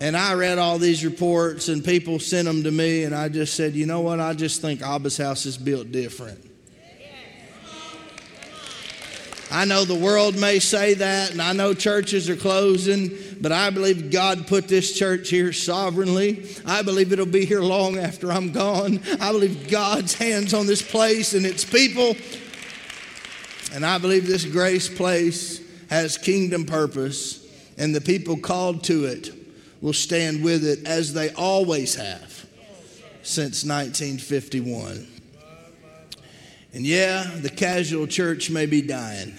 And 0.00 0.16
I 0.16 0.34
read 0.34 0.58
all 0.58 0.78
these 0.78 1.04
reports, 1.04 1.68
and 1.68 1.84
people 1.84 2.20
sent 2.20 2.46
them 2.46 2.62
to 2.62 2.70
me, 2.70 3.02
and 3.02 3.12
I 3.12 3.28
just 3.28 3.54
said, 3.54 3.74
you 3.74 3.84
know 3.84 4.00
what? 4.00 4.20
I 4.20 4.32
just 4.32 4.60
think 4.60 4.80
Abba's 4.80 5.16
house 5.16 5.44
is 5.44 5.58
built 5.58 5.90
different. 5.90 6.44
I 9.50 9.64
know 9.64 9.84
the 9.84 9.94
world 9.94 10.38
may 10.38 10.58
say 10.58 10.94
that, 10.94 11.32
and 11.32 11.40
I 11.40 11.52
know 11.52 11.72
churches 11.74 12.28
are 12.28 12.36
closing, 12.36 13.10
but 13.40 13.50
I 13.50 13.70
believe 13.70 14.10
God 14.10 14.46
put 14.46 14.68
this 14.68 14.92
church 14.92 15.30
here 15.30 15.52
sovereignly. 15.52 16.46
I 16.66 16.82
believe 16.82 17.12
it'll 17.12 17.26
be 17.26 17.46
here 17.46 17.62
long 17.62 17.96
after 17.98 18.30
I'm 18.30 18.52
gone. 18.52 19.00
I 19.20 19.32
believe 19.32 19.68
God's 19.68 20.14
hands 20.14 20.52
on 20.52 20.66
this 20.66 20.82
place 20.82 21.32
and 21.32 21.46
its 21.46 21.64
people. 21.64 22.14
And 23.72 23.86
I 23.86 23.98
believe 23.98 24.26
this 24.26 24.44
grace 24.44 24.88
place 24.88 25.60
has 25.88 26.18
kingdom 26.18 26.66
purpose, 26.66 27.44
and 27.78 27.94
the 27.94 28.02
people 28.02 28.36
called 28.36 28.84
to 28.84 29.06
it 29.06 29.32
will 29.80 29.92
stand 29.92 30.42
with 30.42 30.64
it 30.64 30.86
as 30.86 31.12
they 31.12 31.30
always 31.30 31.94
have 31.94 32.46
since 33.22 33.64
1951. 33.64 35.06
And 36.72 36.86
yeah, 36.86 37.30
the 37.40 37.50
casual 37.50 38.06
church 38.06 38.50
may 38.50 38.66
be 38.66 38.82
dying, 38.82 39.34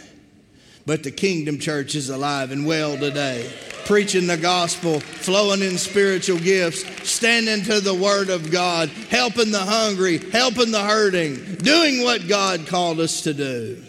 but 0.85 1.03
the 1.03 1.11
kingdom 1.11 1.59
church 1.59 1.95
is 1.95 2.09
alive 2.09 2.51
and 2.51 2.65
well 2.65 2.97
today, 2.97 3.51
preaching 3.85 4.27
the 4.27 4.37
gospel, 4.37 4.99
flowing 4.99 5.61
in 5.61 5.77
spiritual 5.77 6.39
gifts, 6.39 6.83
standing 7.09 7.63
to 7.63 7.79
the 7.79 7.93
word 7.93 8.29
of 8.29 8.51
God, 8.51 8.89
helping 8.89 9.51
the 9.51 9.59
hungry, 9.59 10.17
helping 10.31 10.71
the 10.71 10.83
hurting, 10.83 11.55
doing 11.55 12.03
what 12.03 12.27
God 12.27 12.67
called 12.67 12.99
us 12.99 13.21
to 13.21 13.33
do. 13.33 13.83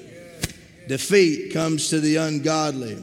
Defeat 0.89 1.53
comes 1.53 1.89
to 1.91 2.01
the 2.01 2.17
ungodly. 2.17 3.03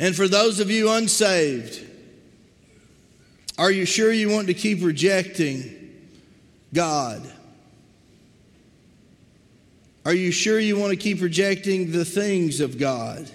And 0.00 0.14
for 0.14 0.28
those 0.28 0.60
of 0.60 0.70
you 0.70 0.90
unsaved, 0.90 1.87
are 3.58 3.72
you 3.72 3.84
sure 3.84 4.12
you 4.12 4.30
want 4.30 4.46
to 4.46 4.54
keep 4.54 4.82
rejecting 4.82 5.74
God? 6.72 7.28
Are 10.04 10.14
you 10.14 10.30
sure 10.30 10.58
you 10.58 10.78
want 10.78 10.90
to 10.92 10.96
keep 10.96 11.20
rejecting 11.20 11.90
the 11.90 12.04
things 12.04 12.60
of 12.60 12.78
God? 12.78 13.28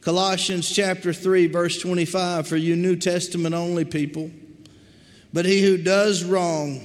Colossians 0.00 0.68
chapter 0.68 1.12
3, 1.12 1.46
verse 1.46 1.78
25, 1.78 2.48
for 2.48 2.56
you 2.56 2.74
New 2.74 2.96
Testament 2.96 3.54
only 3.54 3.84
people. 3.84 4.30
But 5.32 5.44
he 5.44 5.62
who 5.62 5.76
does 5.76 6.24
wrong, 6.24 6.80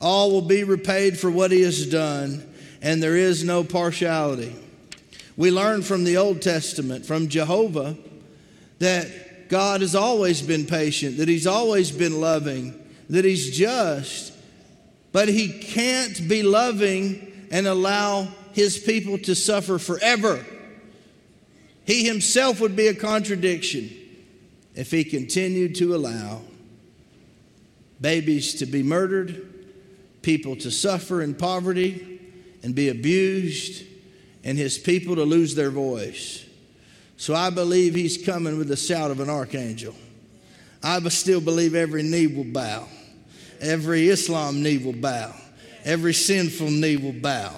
all 0.00 0.32
will 0.32 0.42
be 0.42 0.64
repaid 0.64 1.18
for 1.18 1.30
what 1.30 1.50
he 1.50 1.62
has 1.62 1.86
done, 1.86 2.46
and 2.82 3.02
there 3.02 3.16
is 3.16 3.44
no 3.44 3.64
partiality. 3.64 4.54
We 5.36 5.50
learn 5.50 5.82
from 5.82 6.04
the 6.04 6.18
Old 6.18 6.42
Testament, 6.42 7.06
from 7.06 7.28
Jehovah, 7.28 7.96
that 8.80 9.08
God 9.48 9.80
has 9.80 9.94
always 9.94 10.42
been 10.42 10.66
patient, 10.66 11.18
that 11.18 11.28
He's 11.28 11.46
always 11.46 11.90
been 11.90 12.20
loving, 12.20 12.74
that 13.10 13.24
He's 13.24 13.56
just, 13.56 14.32
but 15.12 15.28
He 15.28 15.48
can't 15.48 16.28
be 16.28 16.42
loving 16.42 17.48
and 17.50 17.66
allow 17.66 18.28
His 18.52 18.78
people 18.78 19.18
to 19.18 19.34
suffer 19.34 19.78
forever. 19.78 20.44
He 21.84 22.04
Himself 22.04 22.60
would 22.60 22.74
be 22.74 22.88
a 22.88 22.94
contradiction 22.94 23.90
if 24.74 24.90
He 24.90 25.04
continued 25.04 25.74
to 25.76 25.94
allow 25.94 26.42
babies 28.00 28.54
to 28.54 28.66
be 28.66 28.82
murdered, 28.82 29.46
people 30.22 30.56
to 30.56 30.70
suffer 30.70 31.22
in 31.22 31.34
poverty 31.34 32.20
and 32.62 32.74
be 32.74 32.88
abused, 32.88 33.84
and 34.44 34.58
His 34.58 34.78
people 34.78 35.16
to 35.16 35.22
lose 35.22 35.54
their 35.54 35.70
voice. 35.70 36.45
So 37.16 37.34
I 37.34 37.50
believe 37.50 37.94
he's 37.94 38.24
coming 38.24 38.58
with 38.58 38.68
the 38.68 38.76
shout 38.76 39.10
of 39.10 39.20
an 39.20 39.30
archangel. 39.30 39.94
I 40.82 41.00
still 41.08 41.40
believe 41.40 41.74
every 41.74 42.02
knee 42.02 42.26
will 42.26 42.44
bow, 42.44 42.86
every 43.60 44.08
Islam 44.08 44.62
knee 44.62 44.78
will 44.78 44.92
bow, 44.92 45.34
every 45.84 46.14
sinful 46.14 46.70
knee 46.70 46.96
will 46.96 47.12
bow, 47.12 47.54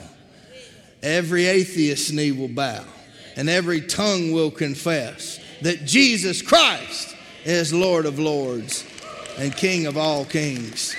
every 1.03 1.47
atheist 1.47 2.13
knee 2.13 2.33
will 2.33 2.49
bow, 2.49 2.85
and 3.37 3.51
every 3.51 3.81
tongue 3.81 4.33
will 4.33 4.51
confess 4.51 5.41
that 5.63 5.85
Jesus 5.85 6.41
Christ 6.41 7.17
is 7.45 7.73
Lord 7.73 8.07
of 8.07 8.19
lords 8.19 8.85
and 9.39 9.55
King 9.55 9.87
of 9.87 9.97
all 9.99 10.25
kings. 10.25 10.95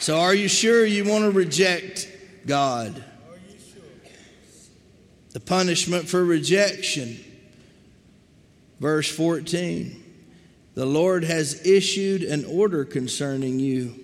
So, 0.00 0.18
are 0.18 0.34
you 0.34 0.48
sure 0.48 0.84
you 0.84 1.04
want 1.04 1.24
to 1.24 1.30
reject 1.30 2.08
God? 2.46 3.04
The 5.32 5.40
punishment 5.40 6.08
for 6.08 6.24
rejection. 6.24 7.18
Verse 8.80 9.10
14 9.10 10.02
The 10.74 10.86
Lord 10.86 11.24
has 11.24 11.66
issued 11.66 12.22
an 12.22 12.44
order 12.44 12.84
concerning 12.84 13.58
you. 13.58 13.94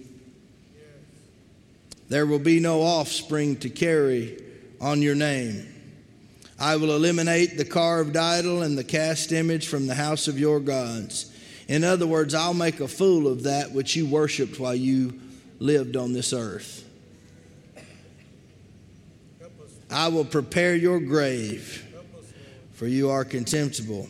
There 2.09 2.27
will 2.27 2.38
be 2.38 2.59
no 2.59 2.83
offspring 2.83 3.57
to 3.57 3.69
carry 3.69 4.43
on 4.81 5.03
your 5.03 5.14
name. 5.14 5.75
I 6.59 6.77
will 6.77 6.97
eliminate 6.97 7.57
the 7.57 7.64
carved 7.64 8.17
idol 8.17 8.62
and 8.62 8.77
the 8.77 8.85
cast 8.85 9.31
image 9.31 9.69
from 9.69 9.87
the 9.87 9.95
house 9.95 10.27
of 10.27 10.41
your 10.41 10.59
gods. 10.59 11.31
In 11.69 11.85
other 11.85 12.07
words, 12.07 12.35
I'll 12.35 12.55
make 12.55 12.81
a 12.81 12.88
fool 12.88 13.29
of 13.29 13.43
that 13.45 13.73
which 13.73 13.95
you 13.95 14.07
worshiped 14.07 14.59
while 14.59 14.75
you 14.75 15.21
lived 15.61 15.97
on 15.97 16.14
this 16.14 16.33
earth. 16.33 16.88
I 19.90 20.09
will 20.09 20.24
prepare 20.24 20.74
your 20.74 21.01
grave, 21.01 21.87
for 22.72 22.87
you 22.87 23.11
are 23.11 23.24
contemptible. 23.24 24.09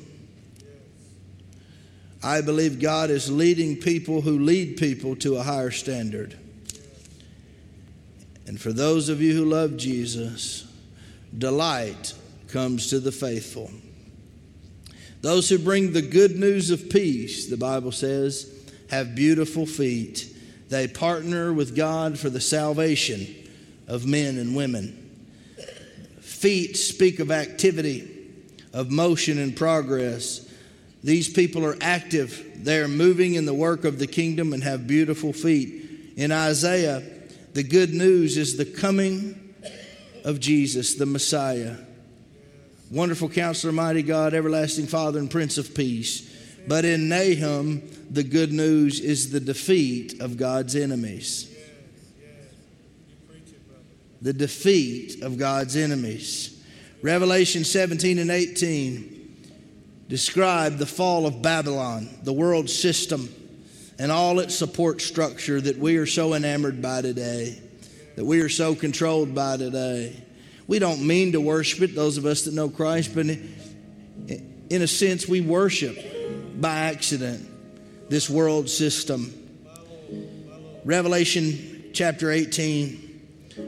I 2.23 2.41
believe 2.41 2.81
God 2.81 3.11
is 3.11 3.31
leading 3.31 3.77
people 3.77 4.21
who 4.21 4.41
lead 4.41 4.77
people 4.77 5.15
to 5.17 5.37
a 5.37 5.43
higher 5.43 5.71
standard. 5.71 6.37
And 8.47 8.61
for 8.61 8.73
those 8.73 9.09
of 9.09 9.23
you 9.23 9.35
who 9.35 9.45
love 9.45 9.77
Jesus, 9.77 10.67
delight 11.37 12.15
comes 12.49 12.89
to 12.91 12.99
the 12.99 13.13
faithful. 13.13 13.71
Those 15.21 15.49
who 15.49 15.59
bring 15.59 15.93
the 15.93 16.03
good 16.03 16.37
news 16.37 16.71
of 16.71 16.91
peace, 16.91 17.47
the 17.47 17.57
Bible 17.57 17.93
says, 17.93 18.53
have 18.91 19.15
beautiful 19.15 19.67
feet. 19.67 20.35
They 20.71 20.89
partner 20.89 21.53
with 21.53 21.77
God 21.77 22.19
for 22.19 22.31
the 22.31 22.41
salvation 22.41 23.27
of 23.87 24.07
men 24.07 24.39
and 24.39 24.57
women. 24.57 25.08
Feet 26.39 26.77
speak 26.77 27.19
of 27.19 27.33
activity, 27.33 28.09
of 28.73 28.93
motion 28.93 29.39
and 29.41 29.57
progress. 29.57 30.49
These 31.03 31.29
people 31.31 31.67
are 31.67 31.77
active. 31.81 32.63
They 32.63 32.79
are 32.79 32.87
moving 32.87 33.35
in 33.35 33.45
the 33.45 33.53
work 33.53 33.85
of 33.85 33.99
the 33.99 34.07
kingdom 34.07 34.53
and 34.53 34.63
have 34.63 34.87
beautiful 34.87 35.33
feet. 35.33 36.15
In 36.17 36.31
Isaiah, 36.31 37.03
the 37.55 37.65
good 37.65 37.93
news 37.93 38.37
is 38.37 38.57
the 38.57 38.65
coming 38.65 39.53
of 40.25 40.39
Jesus, 40.39 40.95
the 40.95 41.07
Messiah. 41.07 41.75
Wonderful 42.89 43.31
counselor, 43.31 43.73
mighty 43.73 44.05
God, 44.05 44.33
everlasting 44.33 44.87
Father, 44.87 45.19
and 45.19 45.29
Prince 45.29 45.59
of 45.59 45.75
Peace. 45.75 46.23
But 46.69 46.85
in 46.85 47.09
Nahum, 47.09 47.83
the 48.09 48.23
good 48.23 48.53
news 48.53 49.01
is 49.01 49.33
the 49.33 49.41
defeat 49.41 50.21
of 50.21 50.37
God's 50.37 50.77
enemies 50.77 51.53
the 54.21 54.33
defeat 54.33 55.23
of 55.23 55.39
God's 55.39 55.77
enemies. 55.77 56.63
Revelation 57.03 57.65
17 57.65 58.19
and 58.19 58.31
18 58.31 59.15
describe 60.09 60.79
the 60.79 60.87
fall 60.87 61.27
of 61.27 61.43
Babylon, 61.43 62.09
the 62.25 62.33
world 62.33 62.69
system, 62.69 63.29
and 63.99 64.11
all 64.11 64.39
its 64.41 64.55
support 64.55 65.01
structure 65.01 65.61
that 65.61 65.77
we 65.77 65.97
are 65.99 66.07
so 66.07 66.35
enamored 66.35 66.81
by 66.81 67.03
today, 67.03 67.61
that 68.17 68.25
we 68.25 68.41
are 68.41 68.49
so 68.49 68.75
controlled 68.75 69.35
by 69.35 69.57
today. 69.57 70.21
We 70.67 70.79
don't 70.79 71.07
mean 71.07 71.33
to 71.33 71.41
worship 71.41 71.83
it, 71.83 71.95
those 71.95 72.17
of 72.17 72.27
us 72.27 72.43
that 72.43 72.55
know 72.55 72.69
Christ, 72.69 73.15
but 73.15 73.27
in 73.27 74.83
a 74.83 74.87
sense, 74.87 75.29
we 75.29 75.41
worship 75.41 75.97
by 76.61 76.75
accident 76.75 77.47
this 78.09 78.29
world 78.29 78.69
system. 78.69 79.33
Revelation 80.85 81.91
chapter 81.93 82.31
18 82.31 83.08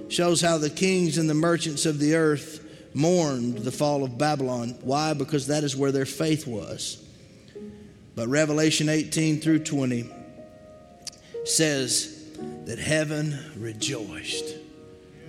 shows 0.09 0.41
how 0.41 0.59
the 0.59 0.71
kings 0.71 1.19
and 1.19 1.29
the 1.29 1.35
merchants 1.35 1.87
of 1.87 1.99
the 1.99 2.15
earth 2.15 2.67
mourned 2.95 3.59
the 3.59 3.73
fall 3.73 4.03
of 4.05 4.19
Babylon. 4.19 4.77
Why? 4.83 5.15
Because 5.15 5.47
that 5.47 5.65
is 5.65 5.77
where 5.77 5.93
their 5.93 6.07
faith 6.07 6.47
was. 6.47 7.05
But 8.17 8.29
Revelation 8.29 8.89
18 8.89 9.41
through 9.41 9.61
20 9.61 10.11
says, 11.45 12.21
that 12.67 12.79
heaven 12.79 13.39
rejoiced 13.57 14.55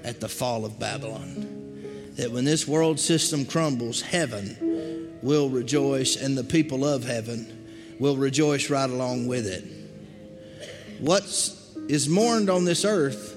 at 0.03 0.19
the 0.19 0.29
fall 0.29 0.65
of 0.65 0.79
Babylon. 0.79 2.13
That 2.17 2.31
when 2.31 2.45
this 2.45 2.67
world 2.67 2.99
system 2.99 3.45
crumbles, 3.45 4.01
heaven 4.01 5.17
will 5.21 5.49
rejoice 5.49 6.15
and 6.15 6.37
the 6.37 6.43
people 6.43 6.85
of 6.85 7.03
heaven 7.03 7.67
will 7.99 8.17
rejoice 8.17 8.69
right 8.69 8.89
along 8.89 9.27
with 9.27 9.47
it. 9.47 9.63
What 10.99 11.23
is 11.87 12.07
mourned 12.07 12.49
on 12.49 12.65
this 12.65 12.85
earth 12.85 13.30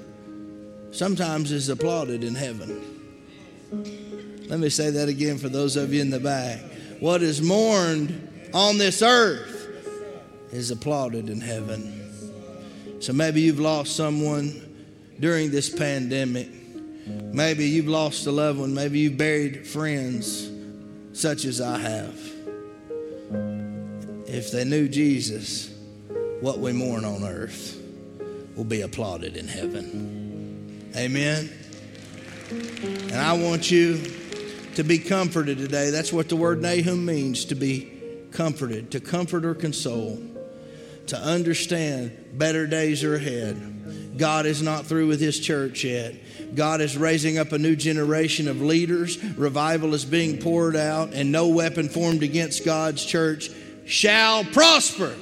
sometimes 0.94 1.50
is 1.50 1.68
applauded 1.68 2.22
in 2.22 2.35
heaven. 2.35 2.80
Let 4.48 4.61
me 4.61 4.68
say 4.68 4.90
that 4.90 5.09
again 5.09 5.38
for 5.38 5.48
those 5.48 5.76
of 5.76 5.92
you 5.92 6.00
in 6.00 6.11
the 6.11 6.20
back. 6.20 6.61
What 7.00 7.22
is 7.22 7.42
mourned 7.42 8.48
on 8.54 8.78
this 8.78 9.02
earth 9.02 9.68
is 10.52 10.70
applauded 10.70 11.28
in 11.28 11.40
heaven. 11.40 12.00
So 13.00 13.12
maybe 13.12 13.40
you've 13.40 13.59
lost 13.59 13.96
someone 13.96 14.61
during 15.18 15.50
this 15.50 15.68
pandemic. 15.68 16.48
Maybe 17.07 17.64
you've 17.66 17.88
lost 17.88 18.26
a 18.26 18.33
loved 18.33 18.61
one. 18.61 18.72
Maybe 18.72 19.00
you've 19.00 19.18
buried 19.18 19.66
friends, 19.66 20.48
such 21.12 21.44
as 21.44 21.61
I 21.61 21.78
have. 21.78 22.18
If 24.26 24.52
they 24.52 24.64
knew 24.64 24.88
Jesus, 24.88 25.74
what 26.40 26.61
we 26.61 26.72
mourn 26.72 27.04
on 27.04 27.24
earth 27.24 27.80
will 28.57 28.64
be 28.64 28.83
applauded 28.83 29.37
in 29.37 29.48
heaven. 29.48 30.24
Amen. 30.96 31.50
And 32.50 33.16
I 33.16 33.33
want 33.33 33.68
you 33.68 34.00
to 34.76 34.85
be 34.85 34.98
comforted 34.98 35.59
today. 35.59 35.90
That's 35.90 36.12
what 36.12 36.28
the 36.28 36.37
word 36.37 36.62
Nahum 36.62 37.04
means 37.04 37.46
to 37.46 37.57
be 37.57 37.90
comforted, 38.30 38.92
to 38.92 39.00
comfort 39.00 39.44
or 39.44 39.57
console, 39.57 40.22
to 41.09 41.16
understand 41.16 42.16
better 42.35 42.68
days 42.68 43.02
are 43.02 43.16
ahead. 43.16 44.16
God 44.16 44.46
is 44.46 44.62
not 44.62 44.87
through 44.87 45.09
with 45.09 45.20
his 45.20 45.40
church 45.40 45.83
yet. 45.83 46.14
God 46.54 46.80
is 46.80 46.96
raising 46.96 47.38
up 47.38 47.50
a 47.50 47.59
new 47.59 47.74
generation 47.74 48.46
of 48.46 48.62
leaders. 48.62 49.22
Revival 49.37 49.94
is 49.94 50.04
being 50.04 50.38
poured 50.38 50.76
out, 50.76 51.12
and 51.12 51.33
no 51.33 51.48
weapon 51.48 51.88
formed 51.88 52.22
against 52.22 52.64
God's 52.64 53.04
church 53.04 53.50
shall 53.85 54.44
prosper. 54.44 55.16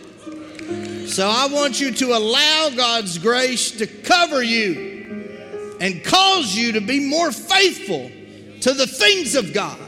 So 1.06 1.26
I 1.26 1.48
want 1.50 1.80
you 1.80 1.92
to 1.92 2.14
allow 2.14 2.70
God's 2.76 3.16
grace 3.16 3.70
to 3.78 3.86
cover 3.86 4.42
you 4.42 4.91
and 5.82 6.02
cause 6.04 6.54
you 6.54 6.72
to 6.72 6.80
be 6.80 7.00
more 7.00 7.32
faithful 7.32 8.08
to 8.60 8.72
the 8.72 8.86
things 8.86 9.34
of 9.34 9.52
God, 9.52 9.80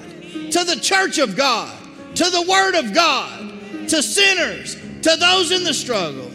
to 0.50 0.64
the 0.64 0.76
church 0.82 1.18
of 1.18 1.36
God, 1.36 1.72
to 2.16 2.24
the 2.24 2.42
Word 2.42 2.74
of 2.74 2.92
God, 2.92 3.88
to 3.88 4.02
sinners, 4.02 4.74
to 4.74 5.16
those 5.16 5.52
in 5.52 5.62
the 5.62 5.72
struggle. 5.72 6.28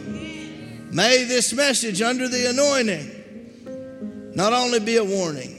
May 0.90 1.24
this 1.24 1.52
message 1.52 2.00
under 2.00 2.26
the 2.26 2.48
anointing 2.48 4.32
not 4.34 4.54
only 4.54 4.80
be 4.80 4.96
a 4.96 5.04
warning, 5.04 5.58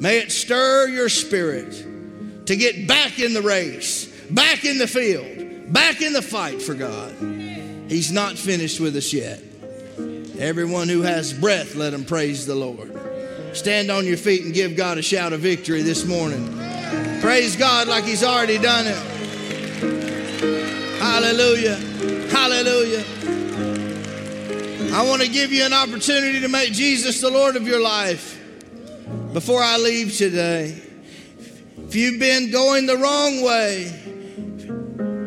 may 0.00 0.20
it 0.20 0.32
stir 0.32 0.88
your 0.88 1.10
spirit 1.10 2.46
to 2.46 2.56
get 2.56 2.88
back 2.88 3.18
in 3.18 3.34
the 3.34 3.42
race, 3.42 4.06
back 4.30 4.64
in 4.64 4.78
the 4.78 4.86
field, 4.86 5.70
back 5.70 6.00
in 6.00 6.14
the 6.14 6.22
fight 6.22 6.62
for 6.62 6.72
God. 6.72 7.12
He's 7.86 8.10
not 8.10 8.38
finished 8.38 8.80
with 8.80 8.96
us 8.96 9.12
yet. 9.12 9.42
Everyone 10.38 10.88
who 10.88 11.02
has 11.02 11.32
breath, 11.32 11.74
let 11.76 11.94
him 11.94 12.04
praise 12.04 12.46
the 12.46 12.54
Lord. 12.54 12.92
Stand 13.56 13.90
on 13.90 14.04
your 14.04 14.16
feet 14.16 14.44
and 14.44 14.52
give 14.52 14.76
God 14.76 14.98
a 14.98 15.02
shout 15.02 15.32
of 15.32 15.40
victory 15.40 15.82
this 15.82 16.04
morning. 16.04 16.58
Praise 17.20 17.56
God 17.56 17.86
like 17.86 18.04
He's 18.04 18.24
already 18.24 18.58
done 18.58 18.86
it. 18.86 18.96
Hallelujah. 21.00 21.76
Hallelujah. 22.30 23.04
I 24.92 25.08
want 25.08 25.22
to 25.22 25.28
give 25.28 25.52
you 25.52 25.64
an 25.64 25.72
opportunity 25.72 26.40
to 26.40 26.48
make 26.48 26.72
Jesus 26.72 27.20
the 27.20 27.30
Lord 27.30 27.56
of 27.56 27.66
your 27.66 27.80
life 27.80 28.40
before 29.32 29.62
I 29.62 29.76
leave 29.78 30.16
today. 30.16 30.80
If 31.78 31.94
you've 31.94 32.18
been 32.18 32.50
going 32.50 32.86
the 32.86 32.96
wrong 32.96 33.42
way, 33.42 33.92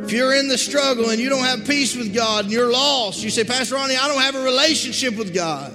if 0.07 0.13
you're 0.13 0.33
in 0.33 0.47
the 0.47 0.57
struggle 0.57 1.09
and 1.09 1.19
you 1.19 1.27
don't 1.27 1.43
have 1.43 1.67
peace 1.67 1.93
with 1.93 2.15
God 2.15 2.45
and 2.45 2.53
you're 2.53 2.71
lost, 2.71 3.21
you 3.21 3.29
say, 3.29 3.43
Pastor 3.43 3.75
Ronnie, 3.75 3.97
I 3.97 4.07
don't 4.07 4.21
have 4.21 4.35
a 4.35 4.43
relationship 4.43 5.17
with 5.17 5.33
God, 5.33 5.73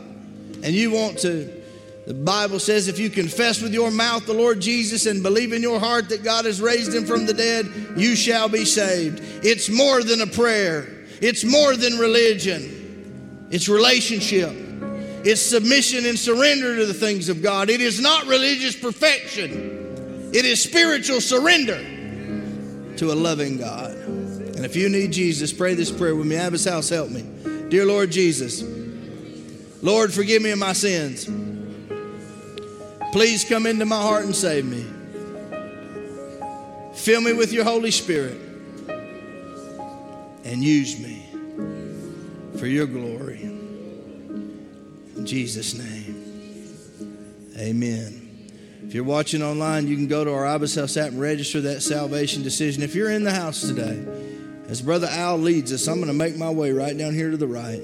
and 0.62 0.74
you 0.74 0.90
want 0.90 1.18
to. 1.18 1.60
The 2.06 2.14
Bible 2.14 2.58
says 2.58 2.88
if 2.88 2.98
you 2.98 3.10
confess 3.10 3.60
with 3.60 3.74
your 3.74 3.90
mouth 3.90 4.24
the 4.24 4.32
Lord 4.32 4.58
Jesus 4.58 5.04
and 5.04 5.22
believe 5.22 5.52
in 5.52 5.60
your 5.60 5.78
heart 5.78 6.08
that 6.08 6.24
God 6.24 6.46
has 6.46 6.62
raised 6.62 6.94
him 6.94 7.04
from 7.04 7.26
the 7.26 7.34
dead, 7.34 7.70
you 7.96 8.16
shall 8.16 8.48
be 8.48 8.64
saved. 8.64 9.20
It's 9.44 9.68
more 9.68 10.02
than 10.02 10.22
a 10.22 10.26
prayer, 10.26 11.04
it's 11.20 11.44
more 11.44 11.76
than 11.76 11.98
religion. 11.98 13.48
It's 13.50 13.68
relationship. 13.68 14.50
It's 15.24 15.42
submission 15.42 16.06
and 16.06 16.18
surrender 16.18 16.76
to 16.76 16.86
the 16.86 16.94
things 16.94 17.28
of 17.28 17.42
God. 17.42 17.68
It 17.68 17.82
is 17.82 18.00
not 18.00 18.24
religious 18.24 18.74
perfection. 18.74 20.30
It 20.32 20.46
is 20.46 20.62
spiritual 20.62 21.20
surrender 21.20 21.76
to 22.96 23.12
a 23.12 23.14
loving 23.14 23.58
God. 23.58 24.01
And 24.62 24.70
if 24.70 24.76
you 24.76 24.88
need 24.88 25.10
Jesus, 25.10 25.52
pray 25.52 25.74
this 25.74 25.90
prayer 25.90 26.14
with 26.14 26.28
me. 26.28 26.36
Abba's 26.36 26.64
House, 26.64 26.88
help 26.88 27.10
me. 27.10 27.24
Dear 27.68 27.84
Lord 27.84 28.12
Jesus, 28.12 28.62
Lord, 29.82 30.12
forgive 30.12 30.40
me 30.40 30.52
of 30.52 30.60
my 30.60 30.72
sins. 30.72 31.28
Please 33.10 33.44
come 33.44 33.66
into 33.66 33.84
my 33.86 34.00
heart 34.00 34.24
and 34.24 34.36
save 34.36 34.64
me. 34.64 34.86
Fill 36.94 37.22
me 37.22 37.32
with 37.32 37.52
your 37.52 37.64
Holy 37.64 37.90
Spirit 37.90 38.38
and 40.44 40.62
use 40.62 40.96
me 41.00 41.26
for 42.56 42.68
your 42.68 42.86
glory. 42.86 43.42
In 43.42 45.26
Jesus' 45.26 45.74
name, 45.74 46.78
amen. 47.58 48.46
If 48.86 48.94
you're 48.94 49.02
watching 49.02 49.42
online, 49.42 49.88
you 49.88 49.96
can 49.96 50.06
go 50.06 50.22
to 50.22 50.32
our 50.32 50.46
Abba's 50.46 50.76
House 50.76 50.96
app 50.96 51.08
and 51.08 51.20
register 51.20 51.62
that 51.62 51.82
salvation 51.82 52.44
decision. 52.44 52.84
If 52.84 52.94
you're 52.94 53.10
in 53.10 53.24
the 53.24 53.32
house 53.32 53.62
today, 53.62 54.21
as 54.72 54.80
Brother 54.80 55.06
Al 55.10 55.36
leads 55.36 55.70
us, 55.70 55.86
I'm 55.86 55.96
going 55.96 56.06
to 56.06 56.14
make 56.14 56.38
my 56.38 56.48
way 56.48 56.72
right 56.72 56.96
down 56.96 57.12
here 57.12 57.30
to 57.30 57.36
the 57.36 57.46
right. 57.46 57.82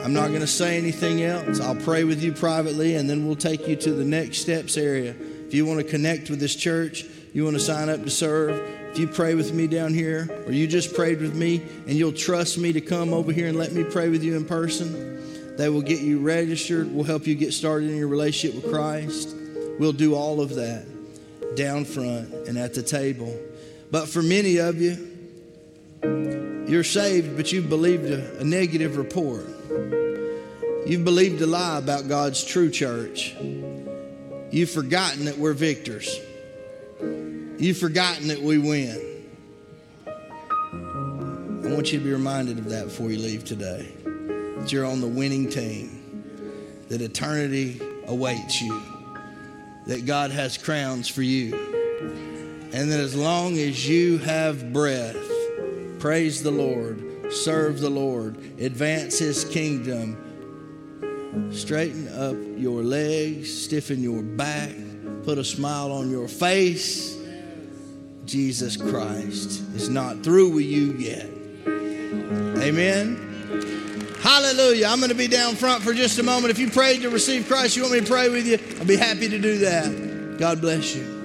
I'm 0.00 0.12
not 0.12 0.28
going 0.28 0.42
to 0.42 0.46
say 0.46 0.78
anything 0.78 1.24
else. 1.24 1.58
I'll 1.58 1.74
pray 1.74 2.04
with 2.04 2.22
you 2.22 2.32
privately, 2.32 2.94
and 2.94 3.10
then 3.10 3.26
we'll 3.26 3.34
take 3.34 3.66
you 3.66 3.74
to 3.74 3.92
the 3.92 4.04
next 4.04 4.38
steps 4.38 4.76
area. 4.76 5.10
If 5.10 5.52
you 5.52 5.66
want 5.66 5.80
to 5.80 5.84
connect 5.84 6.30
with 6.30 6.38
this 6.38 6.54
church, 6.54 7.04
you 7.34 7.42
want 7.42 7.56
to 7.56 7.60
sign 7.60 7.88
up 7.88 8.04
to 8.04 8.10
serve, 8.10 8.60
if 8.92 8.98
you 9.00 9.08
pray 9.08 9.34
with 9.34 9.52
me 9.52 9.66
down 9.66 9.92
here, 9.92 10.28
or 10.46 10.52
you 10.52 10.68
just 10.68 10.94
prayed 10.94 11.20
with 11.20 11.34
me, 11.34 11.60
and 11.88 11.96
you'll 11.96 12.12
trust 12.12 12.56
me 12.56 12.72
to 12.72 12.80
come 12.80 13.12
over 13.12 13.32
here 13.32 13.48
and 13.48 13.58
let 13.58 13.72
me 13.72 13.82
pray 13.82 14.08
with 14.08 14.22
you 14.22 14.36
in 14.36 14.44
person, 14.44 15.56
they 15.56 15.68
will 15.68 15.82
get 15.82 15.98
you 15.98 16.20
registered. 16.20 16.94
We'll 16.94 17.02
help 17.02 17.26
you 17.26 17.34
get 17.34 17.52
started 17.54 17.90
in 17.90 17.96
your 17.96 18.06
relationship 18.06 18.62
with 18.62 18.72
Christ. 18.72 19.34
We'll 19.80 19.90
do 19.90 20.14
all 20.14 20.40
of 20.40 20.54
that 20.54 20.86
down 21.56 21.86
front 21.86 22.32
and 22.46 22.56
at 22.56 22.72
the 22.72 22.84
table. 22.84 23.36
But 23.90 24.08
for 24.08 24.22
many 24.22 24.58
of 24.58 24.80
you, 24.80 25.08
you're 26.02 26.84
saved, 26.84 27.36
but 27.36 27.52
you've 27.52 27.68
believed 27.68 28.04
a, 28.06 28.40
a 28.40 28.44
negative 28.44 28.96
report. 28.96 29.46
You've 30.86 31.04
believed 31.04 31.40
a 31.42 31.46
lie 31.46 31.78
about 31.78 32.08
God's 32.08 32.44
true 32.44 32.70
church. 32.70 33.34
You've 34.50 34.70
forgotten 34.70 35.26
that 35.26 35.38
we're 35.38 35.52
victors. 35.52 36.18
You've 37.00 37.78
forgotten 37.78 38.28
that 38.28 38.40
we 38.40 38.58
win. 38.58 39.06
I 40.06 41.72
want 41.74 41.92
you 41.92 41.98
to 41.98 42.04
be 42.04 42.12
reminded 42.12 42.58
of 42.58 42.70
that 42.70 42.86
before 42.86 43.10
you 43.10 43.18
leave 43.18 43.44
today. 43.44 43.92
That 44.58 44.72
you're 44.72 44.86
on 44.86 45.00
the 45.00 45.08
winning 45.08 45.50
team, 45.50 46.24
that 46.88 47.00
eternity 47.00 47.80
awaits 48.06 48.60
you, 48.60 48.80
that 49.86 50.06
God 50.06 50.30
has 50.30 50.58
crowns 50.58 51.08
for 51.08 51.22
you, 51.22 51.54
and 52.72 52.90
that 52.90 53.00
as 53.00 53.14
long 53.14 53.58
as 53.58 53.88
you 53.88 54.18
have 54.18 54.72
breath, 54.72 55.16
praise 56.00 56.42
the 56.42 56.50
Lord, 56.50 57.32
serve 57.32 57.80
the 57.80 57.90
Lord, 57.90 58.36
advance 58.58 59.18
His 59.18 59.44
kingdom, 59.44 60.16
straighten 61.52 62.08
up 62.08 62.36
your 62.58 62.82
legs, 62.82 63.64
stiffen 63.64 64.02
your 64.02 64.22
back, 64.22 64.70
put 65.24 65.38
a 65.38 65.44
smile 65.44 65.92
on 65.92 66.10
your 66.10 66.26
face 66.26 67.20
Jesus 68.30 68.76
Christ 68.76 69.60
is 69.74 69.88
not 69.88 70.22
through 70.22 70.50
with 70.50 70.64
you 70.64 70.92
yet. 70.92 71.26
Amen. 72.62 73.16
Hallelujah. 74.20 74.86
I'm 74.86 74.98
going 74.98 75.08
to 75.10 75.16
be 75.16 75.26
down 75.26 75.56
front 75.56 75.82
for 75.82 75.92
just 75.92 76.16
a 76.20 76.22
moment. 76.22 76.52
If 76.52 76.60
you 76.60 76.70
prayed 76.70 77.02
to 77.02 77.10
receive 77.10 77.48
Christ, 77.48 77.76
you 77.76 77.82
want 77.82 77.94
me 77.94 78.00
to 78.00 78.06
pray 78.06 78.28
with 78.28 78.46
you? 78.46 78.58
I'll 78.78 78.86
be 78.86 78.96
happy 78.96 79.28
to 79.28 79.38
do 79.38 79.58
that. 79.58 80.36
God 80.38 80.60
bless 80.60 80.94
you. 80.94 81.19